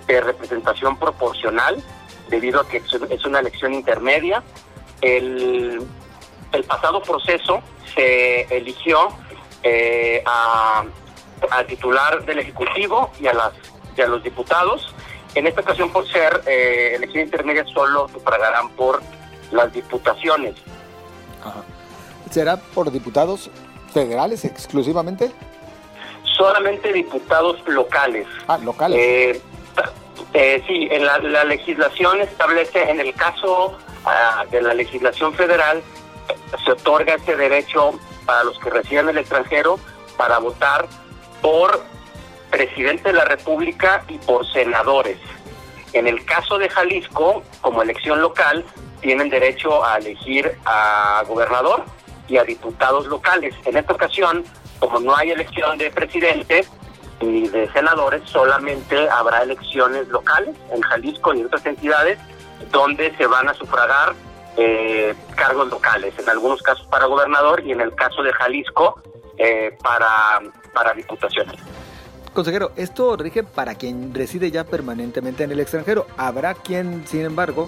de 0.07 0.21
representación 0.21 0.97
proporcional, 0.99 1.83
debido 2.29 2.61
a 2.61 2.69
que 2.69 2.83
es 3.11 3.25
una 3.25 3.41
elección 3.41 3.75
intermedia. 3.75 4.43
El, 5.01 5.87
pasado 6.67 7.03
proceso 7.03 7.61
se 7.95 8.43
eligió 8.57 9.09
eh, 9.63 10.23
a, 10.25 10.85
al 11.51 11.67
titular 11.67 12.25
del 12.25 12.39
Ejecutivo 12.39 13.11
y 13.21 13.27
a, 13.27 13.35
las, 13.35 13.53
y 13.97 14.01
a 14.01 14.07
los 14.07 14.23
diputados. 14.23 14.95
En 15.37 15.47
esta 15.47 15.61
ocasión, 15.61 15.91
por 15.91 16.09
ser 16.09 16.43
eh, 16.47 16.95
elección 16.97 17.25
intermedia, 17.25 17.63
solo 17.67 18.09
sufragarán 18.09 18.71
por 18.71 19.03
las 19.53 19.71
diputaciones. 19.71 20.55
¿Será 22.31 22.57
por 22.57 22.91
diputados 22.91 23.51
federales 23.93 24.47
exclusivamente? 24.47 25.31
Solamente 26.23 26.91
diputados 26.91 27.57
locales. 27.67 28.27
Ah, 28.49 28.57
locales. 28.57 28.99
Eh, 28.99 29.43
eh, 30.33 30.65
sí, 30.67 30.89
en 30.91 31.05
la, 31.05 31.45
legislación 31.45 32.23
establece, 32.23 32.91
en 32.91 33.01
el 33.01 33.13
caso 33.13 33.77
ah, 34.07 34.47
de 34.51 34.63
la 34.63 34.73
legislación 34.73 35.35
federal, 35.35 35.83
se 36.65 36.73
otorga 36.73 37.15
este 37.15 37.37
derecho 37.37 37.93
para 38.25 38.43
los 38.45 38.59
que 38.59 38.71
residen 38.71 39.05
en 39.05 39.11
el 39.11 39.19
extranjero 39.19 39.79
para 40.17 40.39
votar 40.39 40.87
por 41.43 41.85
presidente 42.57 43.11
de 43.11 43.13
la 43.13 43.27
República 43.27 44.03
y 44.09 44.17
por 44.17 44.51
senadores. 44.51 45.19
En 45.93 46.07
el 46.07 46.25
caso 46.25 46.57
de 46.57 46.71
Jalisco, 46.71 47.43
como 47.61 47.83
elección 47.83 48.23
local, 48.23 48.65
tienen 49.03 49.29
derecho 49.29 49.85
a 49.85 49.99
elegir 49.99 50.57
a 50.65 51.23
gobernador 51.29 51.85
y 52.29 52.39
a 52.39 52.45
diputados 52.45 53.07
locales. 53.09 53.55
En 53.67 53.77
esta 53.77 53.93
ocasión, 53.93 54.43
como 54.79 55.01
no 55.01 55.15
hay 55.15 55.33
elección 55.33 55.77
de 55.77 55.91
presidente, 55.91 56.65
y 57.21 57.49
de 57.49 57.71
senadores, 57.73 58.23
solamente 58.27 59.09
habrá 59.09 59.43
elecciones 59.43 60.09
locales 60.09 60.55
en 60.71 60.81
Jalisco 60.83 61.35
y 61.35 61.41
en 61.41 61.47
otras 61.47 61.65
entidades 61.65 62.19
donde 62.71 63.15
se 63.17 63.27
van 63.27 63.49
a 63.49 63.55
sufragar 63.55 64.15
eh, 64.57 65.15
cargos 65.35 65.69
locales, 65.69 66.15
en 66.19 66.29
algunos 66.29 66.63
casos 66.63 66.87
para 66.89 67.07
gobernador 67.07 67.63
y 67.65 67.73
en 67.73 67.81
el 67.81 67.95
caso 67.95 68.23
de 68.23 68.33
Jalisco 68.33 69.01
eh, 69.39 69.77
para 69.83 70.93
diputaciones. 70.95 71.57
Consejero, 72.37 72.73
esto 72.77 73.17
rige 73.17 73.45
para 73.45 73.77
quien 73.77 74.13
reside 74.13 74.51
ya 74.51 74.65
permanentemente 74.65 75.45
en 75.45 75.53
el 75.53 75.59
extranjero. 75.59 76.07
Habrá 76.19 76.53
quien, 76.53 77.07
sin 77.07 77.23
embargo, 77.23 77.67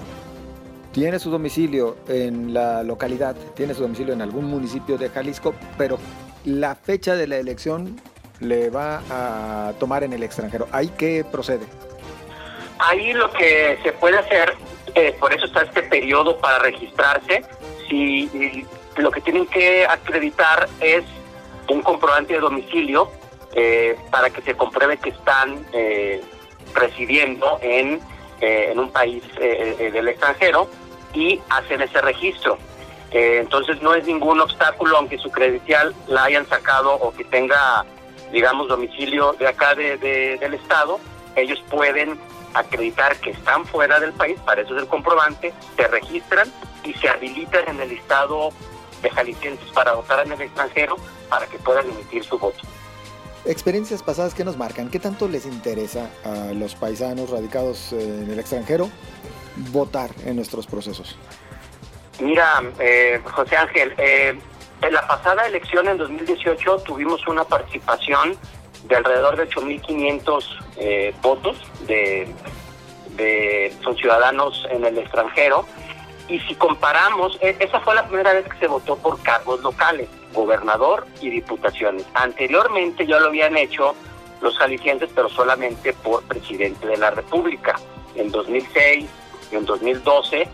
tiene 0.92 1.18
su 1.18 1.31
domicilio 1.31 1.96
en 2.07 2.52
la 2.52 2.83
localidad, 2.83 3.35
tiene 3.57 3.72
su 3.72 3.81
domicilio 3.81 4.12
en 4.12 4.20
algún 4.20 4.44
municipio 4.44 4.98
de 4.98 5.09
Jalisco, 5.09 5.54
pero 5.78 5.98
la 6.44 6.74
fecha 6.74 7.16
de 7.16 7.26
la 7.26 7.38
elección 7.38 7.98
le 8.40 8.68
va 8.68 9.00
a 9.09 9.72
tomar 9.81 10.04
en 10.04 10.12
el 10.12 10.22
extranjero. 10.22 10.68
¿Ahí 10.70 10.92
qué 10.98 11.24
procede? 11.24 11.64
Ahí 12.78 13.14
lo 13.14 13.33
que 13.33 13.78
se 13.83 13.92
puede 13.92 14.18
hacer, 14.18 14.52
eh, 14.94 15.16
por 15.18 15.33
eso 15.33 15.46
está 15.46 15.62
este 15.62 15.83
periodo 15.85 16.38
para 16.40 16.59
registrarse, 16.59 17.42
si 17.88 18.66
lo 18.98 19.11
que 19.11 19.22
tienen 19.22 19.46
que 19.46 19.87
acreditar 19.87 20.68
es 20.81 21.04
un 21.70 21.81
comprobante 21.81 22.35
de 22.35 22.40
domicilio 22.40 23.11
eh, 23.59 23.97
para 24.11 24.31
que 24.31 24.40
se 24.42 24.57
compruebe 24.57 24.99
que 24.99 25.11
están 25.11 25.66
eh, 25.73 26.23
residiendo 26.75 27.59
en, 27.61 28.01
en 28.40 28.79
un 28.79 28.90
país 28.90 29.23
del 29.37 30.07
extranjero 30.07 30.68
y 31.12 31.40
hacen 31.49 31.83
ese 31.83 32.01
registro. 32.01 32.57
entonces 33.11 33.83
no 33.83 33.94
es 33.94 34.07
ningún 34.07 34.40
obstáculo, 34.40 34.97
aunque 34.97 35.18
su 35.18 35.31
credencial 35.31 35.92
la 36.07 36.25
hayan 36.25 36.47
sacado 36.47 36.92
o 36.94 37.12
que 37.12 37.25
tenga 37.25 37.85
digamos, 38.33 38.68
domicilio 38.68 39.33
de 39.35 39.49
acá 39.49 39.75
de, 39.75 39.97
del 39.97 40.55
Estado, 40.55 41.01
ellos 41.37 41.62
pueden 41.71 42.18
acreditar 42.55 43.16
que 43.16 43.31
están 43.31 43.64
fuera 43.66 44.01
del 44.01 44.12
país, 44.12 44.38
para 44.44 44.62
eso 44.62 44.75
es 44.77 44.83
el 44.83 44.88
comprobante, 44.88 45.53
se 45.77 45.87
registran 45.88 46.51
y 46.85 46.94
se 46.94 47.09
habilitan 47.09 47.68
en 47.68 47.81
el 47.81 47.92
Estado 47.92 48.51
de 49.03 49.11
jaliscienses 49.11 49.71
para 49.71 49.92
votar 49.92 50.27
en 50.27 50.33
el 50.33 50.42
extranjero 50.42 50.97
para 51.29 51.47
que 51.47 51.59
puedan 51.59 51.88
emitir 51.90 52.25
su 52.25 52.38
voto. 52.38 52.61
Experiencias 53.44 54.03
pasadas 54.03 54.35
que 54.35 54.44
nos 54.44 54.57
marcan, 54.57 54.90
¿qué 54.90 54.98
tanto 54.98 55.29
les 55.29 55.46
interesa 55.46 56.11
a 56.24 56.53
los 56.53 56.74
paisanos 56.74 57.31
radicados 57.31 57.92
en 57.92 58.31
el 58.31 58.38
extranjero 58.38 58.90
votar 59.72 60.11
en 60.24 60.37
nuestros 60.37 60.66
procesos? 60.66 61.16
Mira, 62.20 62.62
eh, 62.79 63.20
José 63.24 63.57
Ángel, 63.57 63.94
eh, 63.96 64.38
en 64.83 64.92
la 64.92 65.07
pasada 65.07 65.46
elección 65.46 65.88
en 65.88 65.98
2018 65.98 66.79
tuvimos 66.79 67.27
una 67.29 67.44
participación 67.44 68.37
de 68.85 68.96
alrededor 68.96 69.37
de 69.37 69.48
8.500 69.48 70.44
eh, 70.77 71.14
votos 71.22 71.57
de, 71.87 72.29
de 73.16 73.72
ciudadanos 73.96 74.66
en 74.70 74.85
el 74.85 74.98
extranjero. 74.98 75.64
Y 76.29 76.40
si 76.40 76.55
comparamos, 76.55 77.38
e, 77.40 77.57
esa 77.59 77.81
fue 77.81 77.94
la 77.94 78.07
primera 78.07 78.33
vez 78.33 78.46
que 78.48 78.59
se 78.59 78.66
votó 78.66 78.96
por 78.96 79.20
cargos 79.22 79.61
locales, 79.61 80.09
gobernador 80.38 81.07
y 81.20 81.31
diputaciones. 81.31 82.05
Anteriormente 82.14 83.07
ya 83.07 83.18
lo 83.18 83.27
habían 83.27 83.57
hecho 83.57 83.94
los 84.40 84.57
jaliscienses, 84.57 85.11
pero 85.14 85.29
solamente 85.29 85.92
por 85.92 86.22
presidente 86.24 86.87
de 86.87 86.96
la 86.96 87.11
República, 87.11 87.79
en 88.14 88.31
2006 88.31 89.07
y 89.51 89.57
en 89.57 89.64
2012. 89.64 90.48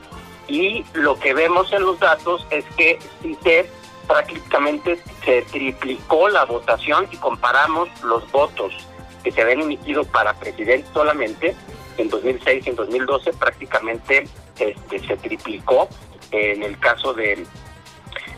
Y 0.49 0.85
lo 0.95 1.19
que 1.19 1.35
vemos 1.35 1.71
en 1.73 1.83
los 1.83 1.99
datos 2.01 2.47
es 2.51 2.65
que 2.77 2.99
se 3.43 3.71
prácticamente 4.07 4.99
se 5.25 5.43
triplicó 5.43 6.29
la 6.29 6.45
votación 6.45 7.09
si 7.11 7.17
comparamos 7.17 7.89
los 8.03 8.31
votos 8.31 8.75
que 9.23 9.33
se 9.33 9.41
habían 9.41 9.63
emitido 9.63 10.05
para 10.05 10.35
presidente 10.35 10.87
solamente 10.93 11.57
en 11.97 12.11
2006 12.11 12.67
y 12.67 12.69
en 12.69 12.77
2012 12.77 13.33
prácticamente 13.33 14.29
este, 14.59 14.99
se 14.99 15.17
triplicó 15.17 15.89
en 16.33 16.63
el 16.63 16.79
caso 16.79 17.15
de, 17.15 17.47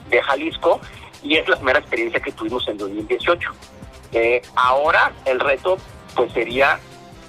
de 0.08 0.22
Jalisco 0.22 0.80
y 1.22 1.36
es 1.36 1.48
la 1.48 1.56
primera 1.56 1.78
experiencia 1.78 2.20
que 2.20 2.32
tuvimos 2.32 2.66
en 2.68 2.78
2018. 2.78 3.50
Eh, 4.12 4.42
ahora 4.54 5.12
el 5.24 5.40
reto 5.40 5.78
pues 6.14 6.32
sería 6.32 6.78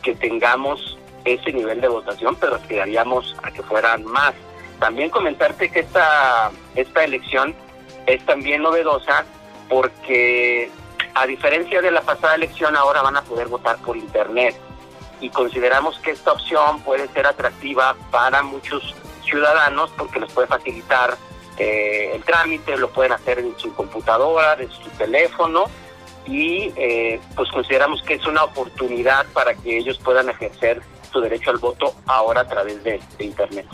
que 0.01 0.15
tengamos 0.15 0.97
ese 1.25 1.51
nivel 1.51 1.81
de 1.81 1.87
votación, 1.87 2.35
pero 2.39 2.55
aspiraríamos 2.55 3.35
a 3.43 3.51
que 3.51 3.61
fueran 3.63 4.05
más. 4.05 4.33
También 4.79 5.09
comentarte 5.09 5.69
que 5.69 5.81
esta, 5.81 6.51
esta 6.75 7.03
elección 7.03 7.55
es 8.05 8.25
también 8.25 8.61
novedosa 8.61 9.25
porque 9.67 10.69
a 11.13 11.25
diferencia 11.25 11.81
de 11.81 11.91
la 11.91 12.01
pasada 12.01 12.35
elección 12.35 12.75
ahora 12.75 13.01
van 13.01 13.17
a 13.17 13.23
poder 13.23 13.47
votar 13.47 13.77
por 13.79 13.97
internet 13.97 14.55
y 15.19 15.29
consideramos 15.29 15.97
que 15.99 16.11
esta 16.11 16.31
opción 16.31 16.81
puede 16.81 17.07
ser 17.09 17.25
atractiva 17.25 17.95
para 18.11 18.43
muchos 18.43 18.95
ciudadanos 19.23 19.91
porque 19.97 20.19
les 20.19 20.31
puede 20.31 20.47
facilitar 20.47 21.17
eh, 21.57 22.11
el 22.13 22.23
trámite, 22.23 22.77
lo 22.77 22.89
pueden 22.89 23.13
hacer 23.13 23.39
en 23.39 23.57
su 23.57 23.73
computadora, 23.73 24.55
en 24.59 24.69
su 24.69 24.89
teléfono 24.91 25.65
y 26.27 26.71
eh, 26.75 27.19
pues 27.35 27.49
consideramos 27.49 28.01
que 28.03 28.15
es 28.15 28.25
una 28.25 28.43
oportunidad 28.43 29.25
para 29.33 29.55
que 29.55 29.77
ellos 29.77 29.97
puedan 29.97 30.29
ejercer 30.29 30.81
su 31.11 31.21
derecho 31.21 31.51
al 31.51 31.57
voto 31.57 31.95
ahora 32.05 32.41
a 32.41 32.47
través 32.47 32.83
de, 32.83 32.99
internet. 33.19 33.65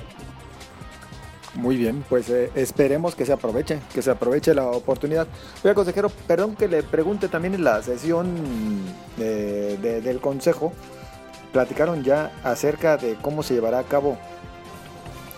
Muy 1.56 1.78
bien, 1.78 2.04
pues 2.08 2.30
eh, 2.30 2.52
esperemos 2.56 3.16
que 3.16 3.26
se 3.26 3.34
aproveche, 3.34 3.80
que 3.94 4.02
se 4.02 4.12
aproveche 4.12 4.54
la 4.54 4.68
oportunidad. 4.68 5.28
Oiga, 5.64 5.76
consejero, 5.76 6.10
perdón 6.10 6.56
que 6.56 6.68
le 6.68 6.84
pregunte 6.84 7.28
también 7.28 7.54
en 7.54 7.64
la 7.64 7.82
sesión 7.84 8.34
del 9.18 10.20
consejo, 10.22 10.74
platicaron 11.52 12.04
ya 12.04 12.32
acerca 12.44 12.98
de 12.98 13.16
cómo 13.22 13.44
se 13.44 13.54
llevará 13.54 13.80
a 13.80 13.84
cabo 13.84 14.18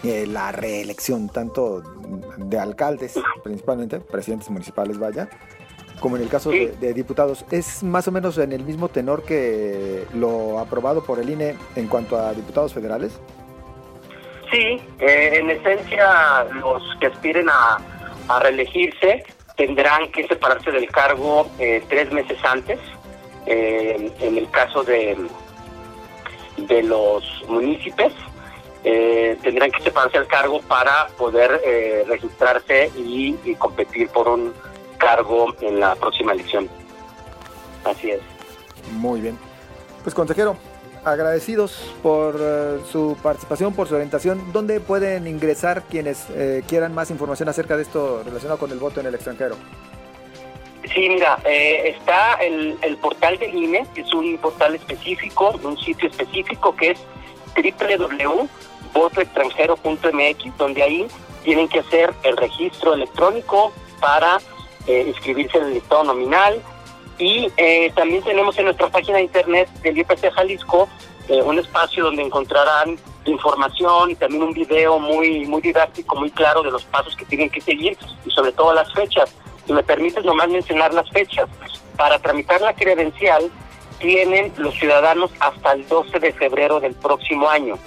eh, 0.03 0.25
la 0.27 0.51
reelección, 0.51 1.29
tanto 1.29 1.81
de 2.37 2.59
alcaldes, 2.59 3.19
principalmente, 3.43 3.99
presidentes 3.99 4.49
municipales, 4.49 4.99
vaya, 4.99 5.29
como 5.99 6.17
en 6.17 6.23
el 6.23 6.29
caso 6.29 6.51
de, 6.51 6.93
diputados. 6.93 7.45
¿Es 7.51 7.81
más 7.83 8.07
o 8.07 8.11
menos 8.11 8.37
en 8.37 8.51
el 8.51 8.63
mismo 8.63 8.89
tenor 8.89 9.23
que 9.23 10.05
lo 10.13 10.59
aprobado 10.59 11.03
por 11.03 11.19
el 11.19 11.29
INE 11.29 11.55
en 11.75 11.87
cuanto 11.87 12.17
a 12.17 12.33
diputados 12.33 12.73
federales? 12.73 13.19
Sí, 14.51 14.79
eh, 14.99 15.39
en 15.39 15.49
esencia 15.49 16.45
los 16.61 16.83
que 16.99 17.07
aspiren 17.07 17.47
a, 17.49 17.77
reelegirse 18.41 19.23
tendrán 19.55 20.11
que 20.11 20.27
separarse 20.27 20.71
del 20.71 20.87
cargo 20.89 21.47
eh, 21.59 21.83
tres 21.87 22.11
meses 22.11 22.37
antes. 22.43 22.79
en 23.45 24.37
el 24.37 24.49
caso 24.49 24.83
de, 24.83 25.15
de 26.57 26.83
los 26.83 27.23
municipios, 27.47 28.13
eh, 28.87 29.35
tendrán 29.41 29.71
que 29.71 29.81
separarse 29.81 30.19
al 30.19 30.27
cargo 30.27 30.61
para 30.61 31.07
poder 31.17 31.59
eh, 31.65 32.03
registrarse 32.07 32.91
y, 32.95 33.33
competir 33.57 34.09
por 34.09 34.27
un 34.27 34.53
cargo 34.99 35.55
en 35.61 35.79
la 35.79 35.95
próxima 35.95 36.33
elección. 36.33 36.69
Así 37.83 38.11
es. 38.11 38.21
Muy 38.91 39.21
bien. 39.21 39.39
Pues 40.03 40.13
consejero, 40.13 40.55
agradecidos 41.03 41.95
por 42.03 42.35
eh, 42.39 42.77
su 42.91 43.17
participación, 43.23 43.73
por 43.73 43.87
su 43.87 43.95
orientación. 43.95 44.53
¿Dónde 44.53 44.79
pueden 44.79 45.25
ingresar 45.25 45.81
quienes 45.89 46.27
quieran 46.67 46.93
más 46.93 47.09
información 47.09 47.49
acerca 47.49 47.75
de 47.75 47.81
esto 47.81 48.21
relacionado 48.23 48.59
con 48.59 48.69
el 48.69 48.77
voto 48.77 48.99
en 48.99 49.07
el 49.07 49.15
extranjero? 49.15 49.55
Sí, 50.93 51.09
mira, 51.09 51.39
está 51.43 52.35
el, 52.35 52.77
el 52.83 52.97
portal 52.97 53.39
del 53.39 53.55
INE, 53.55 53.87
que 53.95 54.01
es 54.01 54.13
un 54.13 54.37
portal 54.37 54.75
específico, 54.75 55.59
un 55.63 55.75
sitio 55.79 56.07
específico 56.07 56.75
que 56.75 56.91
es 56.91 56.99
www 57.55 58.47
votoextranjero.mx, 58.95 60.57
donde 60.57 60.81
ahí 60.81 61.07
tienen 61.43 61.67
que 61.67 61.79
hacer 61.79 62.11
el 62.23 62.35
registro 62.37 62.95
electrónico 62.95 63.71
para 63.99 64.39
eh, 64.87 65.05
inscribirse 65.07 65.57
en 65.59 65.65
el 65.65 65.73
listado 65.75 66.05
nominal. 66.05 66.59
Y 67.19 67.51
eh, 67.57 67.91
también 67.95 68.23
tenemos 68.23 68.57
en 68.57 68.65
nuestra 68.65 68.89
página 68.89 69.17
de 69.17 69.25
internet 69.25 69.69
del 69.83 69.97
IPC 69.99 70.31
Jalisco 70.33 70.89
eh, 71.29 71.41
un 71.41 71.59
espacio 71.59 72.03
donde 72.03 72.23
encontrarán 72.23 72.97
información 73.25 74.11
y 74.11 74.15
también 74.15 74.43
un 74.43 74.53
video 74.53 74.99
muy, 74.99 75.45
muy 75.45 75.61
didáctico, 75.61 76.15
muy 76.15 76.29
claro 76.31 76.61
de 76.61 76.71
los 76.71 76.83
pasos 76.85 77.15
que 77.15 77.25
tienen 77.25 77.49
que 77.49 77.61
seguir 77.61 77.97
y 78.25 78.31
sobre 78.31 78.51
todo 78.51 78.73
las 78.73 78.91
fechas. 78.93 79.33
Si 79.65 79.73
me 79.73 79.83
permites 79.83 80.23
nomás 80.23 80.49
mencionar 80.49 80.93
las 80.93 81.09
fechas. 81.09 81.47
Para 81.97 82.19
tramitar 82.19 82.59
la 82.61 82.73
credencial 82.73 83.49
tienen 83.99 84.51
los 84.57 84.75
ciudadanos 84.75 85.31
hasta 85.39 85.71
el 85.71 85.87
12 85.87 86.19
de 86.19 86.33
febrero 86.33 86.79
del 86.79 86.93
próximo 86.93 87.49
año 87.49 87.79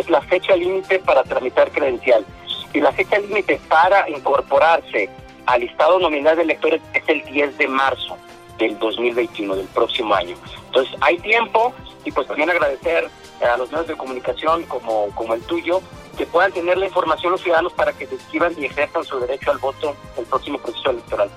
es 0.00 0.10
la 0.10 0.20
fecha 0.22 0.56
límite 0.56 0.98
para 0.98 1.22
tramitar 1.22 1.70
credencial. 1.70 2.24
Y 2.72 2.80
la 2.80 2.92
fecha 2.92 3.18
límite 3.18 3.60
para 3.68 4.08
incorporarse 4.08 5.08
al 5.46 5.60
listado 5.60 5.98
nominal 5.98 6.36
de 6.36 6.42
electores 6.42 6.80
es 6.94 7.02
el 7.08 7.24
10 7.24 7.58
de 7.58 7.68
marzo 7.68 8.16
del 8.58 8.78
2021, 8.78 9.56
del 9.56 9.66
próximo 9.68 10.14
año. 10.14 10.36
Entonces, 10.66 10.94
hay 11.00 11.18
tiempo 11.18 11.72
y 12.04 12.12
pues 12.12 12.26
también 12.26 12.50
agradecer 12.50 13.08
a 13.42 13.56
los 13.56 13.70
medios 13.70 13.88
de 13.88 13.96
comunicación 13.96 14.64
como, 14.64 15.08
como 15.14 15.34
el 15.34 15.42
tuyo 15.42 15.80
que 16.16 16.26
puedan 16.26 16.52
tener 16.52 16.76
la 16.76 16.86
información 16.86 17.32
los 17.32 17.40
ciudadanos 17.40 17.72
para 17.72 17.92
que 17.92 18.06
se 18.06 18.14
inscriban 18.14 18.54
y 18.58 18.66
ejerzan 18.66 19.04
su 19.04 19.18
derecho 19.20 19.50
al 19.50 19.58
voto 19.58 19.96
en 20.14 20.22
el 20.22 20.26
próximo 20.26 20.58
proceso 20.58 20.90
electoral. 20.90 21.30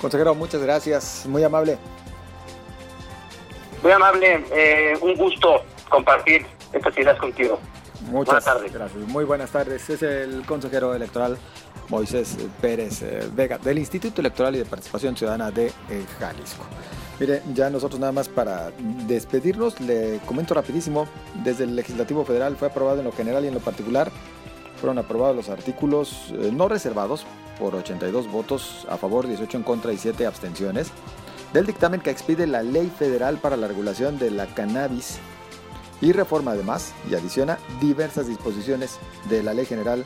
Consejero, 0.00 0.34
muchas 0.34 0.62
gracias, 0.62 1.26
muy 1.26 1.42
amable. 1.42 1.78
Muy 3.82 3.92
amable, 3.92 4.44
eh, 4.52 4.98
un 5.00 5.14
gusto 5.14 5.62
compartir 5.88 6.46
ideas 6.96 7.18
contigo. 7.18 7.58
Muchas 8.10 8.44
tardes. 8.44 8.72
gracias. 8.72 9.08
Muy 9.08 9.24
buenas 9.24 9.50
tardes. 9.50 9.88
Es 9.90 10.02
el 10.02 10.44
consejero 10.46 10.94
electoral 10.94 11.36
Moisés 11.88 12.36
Pérez 12.60 13.02
eh, 13.02 13.28
Vega 13.34 13.58
del 13.58 13.78
Instituto 13.78 14.20
Electoral 14.20 14.54
y 14.56 14.58
de 14.58 14.64
Participación 14.64 15.16
Ciudadana 15.16 15.50
de 15.50 15.66
eh, 15.66 16.04
Jalisco. 16.18 16.64
Mire, 17.18 17.42
ya 17.52 17.68
nosotros 17.68 17.98
nada 17.98 18.12
más 18.12 18.28
para 18.28 18.70
despedirnos, 19.06 19.80
le 19.80 20.20
comento 20.24 20.54
rapidísimo, 20.54 21.08
desde 21.42 21.64
el 21.64 21.74
Legislativo 21.74 22.24
Federal 22.24 22.56
fue 22.56 22.68
aprobado 22.68 23.00
en 23.00 23.06
lo 23.06 23.12
general 23.12 23.44
y 23.44 23.48
en 23.48 23.54
lo 23.54 23.60
particular, 23.60 24.12
fueron 24.80 24.98
aprobados 24.98 25.34
los 25.34 25.48
artículos 25.48 26.32
eh, 26.38 26.50
no 26.52 26.68
reservados 26.68 27.26
por 27.58 27.74
82 27.74 28.30
votos 28.30 28.86
a 28.88 28.96
favor, 28.96 29.26
18 29.26 29.56
en 29.56 29.62
contra 29.64 29.92
y 29.92 29.98
7 29.98 30.26
abstenciones, 30.26 30.92
del 31.52 31.66
dictamen 31.66 32.00
que 32.00 32.10
expide 32.10 32.46
la 32.46 32.62
Ley 32.62 32.92
Federal 32.96 33.38
para 33.38 33.56
la 33.56 33.66
Regulación 33.66 34.18
de 34.18 34.30
la 34.30 34.46
Cannabis 34.46 35.18
y 36.00 36.12
reforma 36.12 36.52
además 36.52 36.92
y 37.10 37.14
adiciona 37.14 37.58
diversas 37.80 38.28
disposiciones 38.28 38.98
de 39.28 39.42
la 39.42 39.54
Ley 39.54 39.66
General 39.66 40.04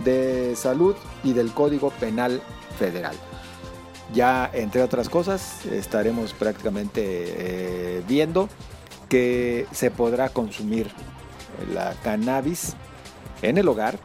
de 0.00 0.54
Salud 0.56 0.94
y 1.24 1.32
del 1.32 1.52
Código 1.52 1.90
Penal 1.90 2.42
Federal. 2.78 3.14
Ya, 4.12 4.50
entre 4.52 4.82
otras 4.82 5.08
cosas, 5.08 5.64
estaremos 5.66 6.34
prácticamente 6.34 7.02
eh, 7.04 8.02
viendo 8.06 8.48
que 9.08 9.66
se 9.72 9.90
podrá 9.90 10.28
consumir 10.28 10.90
la 11.72 11.94
cannabis 12.02 12.74
en 13.40 13.58
el 13.58 13.68
hogar. 13.68 13.98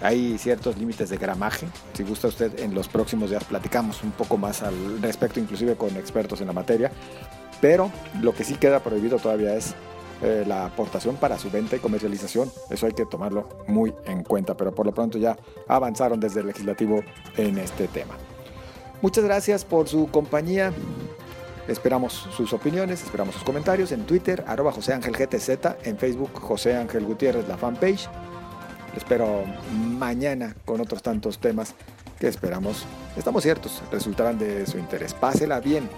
Hay 0.00 0.36
ciertos 0.38 0.78
límites 0.78 1.10
de 1.10 1.16
gramaje. 1.16 1.68
Si 1.92 2.02
gusta 2.02 2.28
usted, 2.28 2.58
en 2.60 2.74
los 2.74 2.88
próximos 2.88 3.30
días 3.30 3.44
platicamos 3.44 4.02
un 4.02 4.10
poco 4.12 4.36
más 4.36 4.62
al 4.62 5.00
respecto, 5.00 5.38
inclusive 5.38 5.76
con 5.76 5.96
expertos 5.96 6.40
en 6.40 6.48
la 6.48 6.52
materia. 6.52 6.90
Pero 7.60 7.92
lo 8.20 8.34
que 8.34 8.44
sí 8.44 8.54
queda 8.54 8.80
prohibido 8.80 9.18
todavía 9.18 9.54
es 9.54 9.74
eh, 10.22 10.44
la 10.46 10.66
aportación 10.66 11.16
para 11.16 11.36
su 11.36 11.50
venta 11.50 11.76
y 11.76 11.80
comercialización. 11.80 12.50
Eso 12.70 12.86
hay 12.86 12.92
que 12.92 13.04
tomarlo 13.06 13.48
muy 13.66 13.92
en 14.06 14.22
cuenta, 14.22 14.56
pero 14.56 14.72
por 14.72 14.86
lo 14.86 14.92
pronto 14.92 15.18
ya 15.18 15.36
avanzaron 15.66 16.20
desde 16.20 16.40
el 16.40 16.46
legislativo 16.46 17.02
en 17.36 17.58
este 17.58 17.88
tema. 17.88 18.14
Muchas 19.00 19.24
gracias 19.24 19.64
por 19.64 19.88
su 19.88 20.08
compañía. 20.10 20.72
Esperamos 21.66 22.12
sus 22.36 22.52
opiniones, 22.52 23.02
esperamos 23.02 23.34
sus 23.34 23.44
comentarios 23.44 23.90
en 23.92 24.04
Twitter, 24.04 24.44
arroba 24.46 24.72
José 24.72 24.92
Ángel 24.92 25.16
GTZ, 25.16 25.50
en 25.84 25.96
Facebook 25.96 26.30
José 26.34 26.76
Ángel 26.76 27.04
Gutiérrez, 27.04 27.46
la 27.48 27.56
fanpage. 27.56 28.08
espero 28.96 29.44
mañana 29.98 30.54
con 30.64 30.80
otros 30.80 31.02
tantos 31.02 31.38
temas 31.38 31.74
que 32.18 32.28
esperamos, 32.28 32.84
estamos 33.16 33.42
ciertos, 33.42 33.82
resultarán 33.90 34.38
de 34.38 34.66
su 34.66 34.78
interés. 34.78 35.14
Pásela 35.14 35.58
bien. 35.60 35.88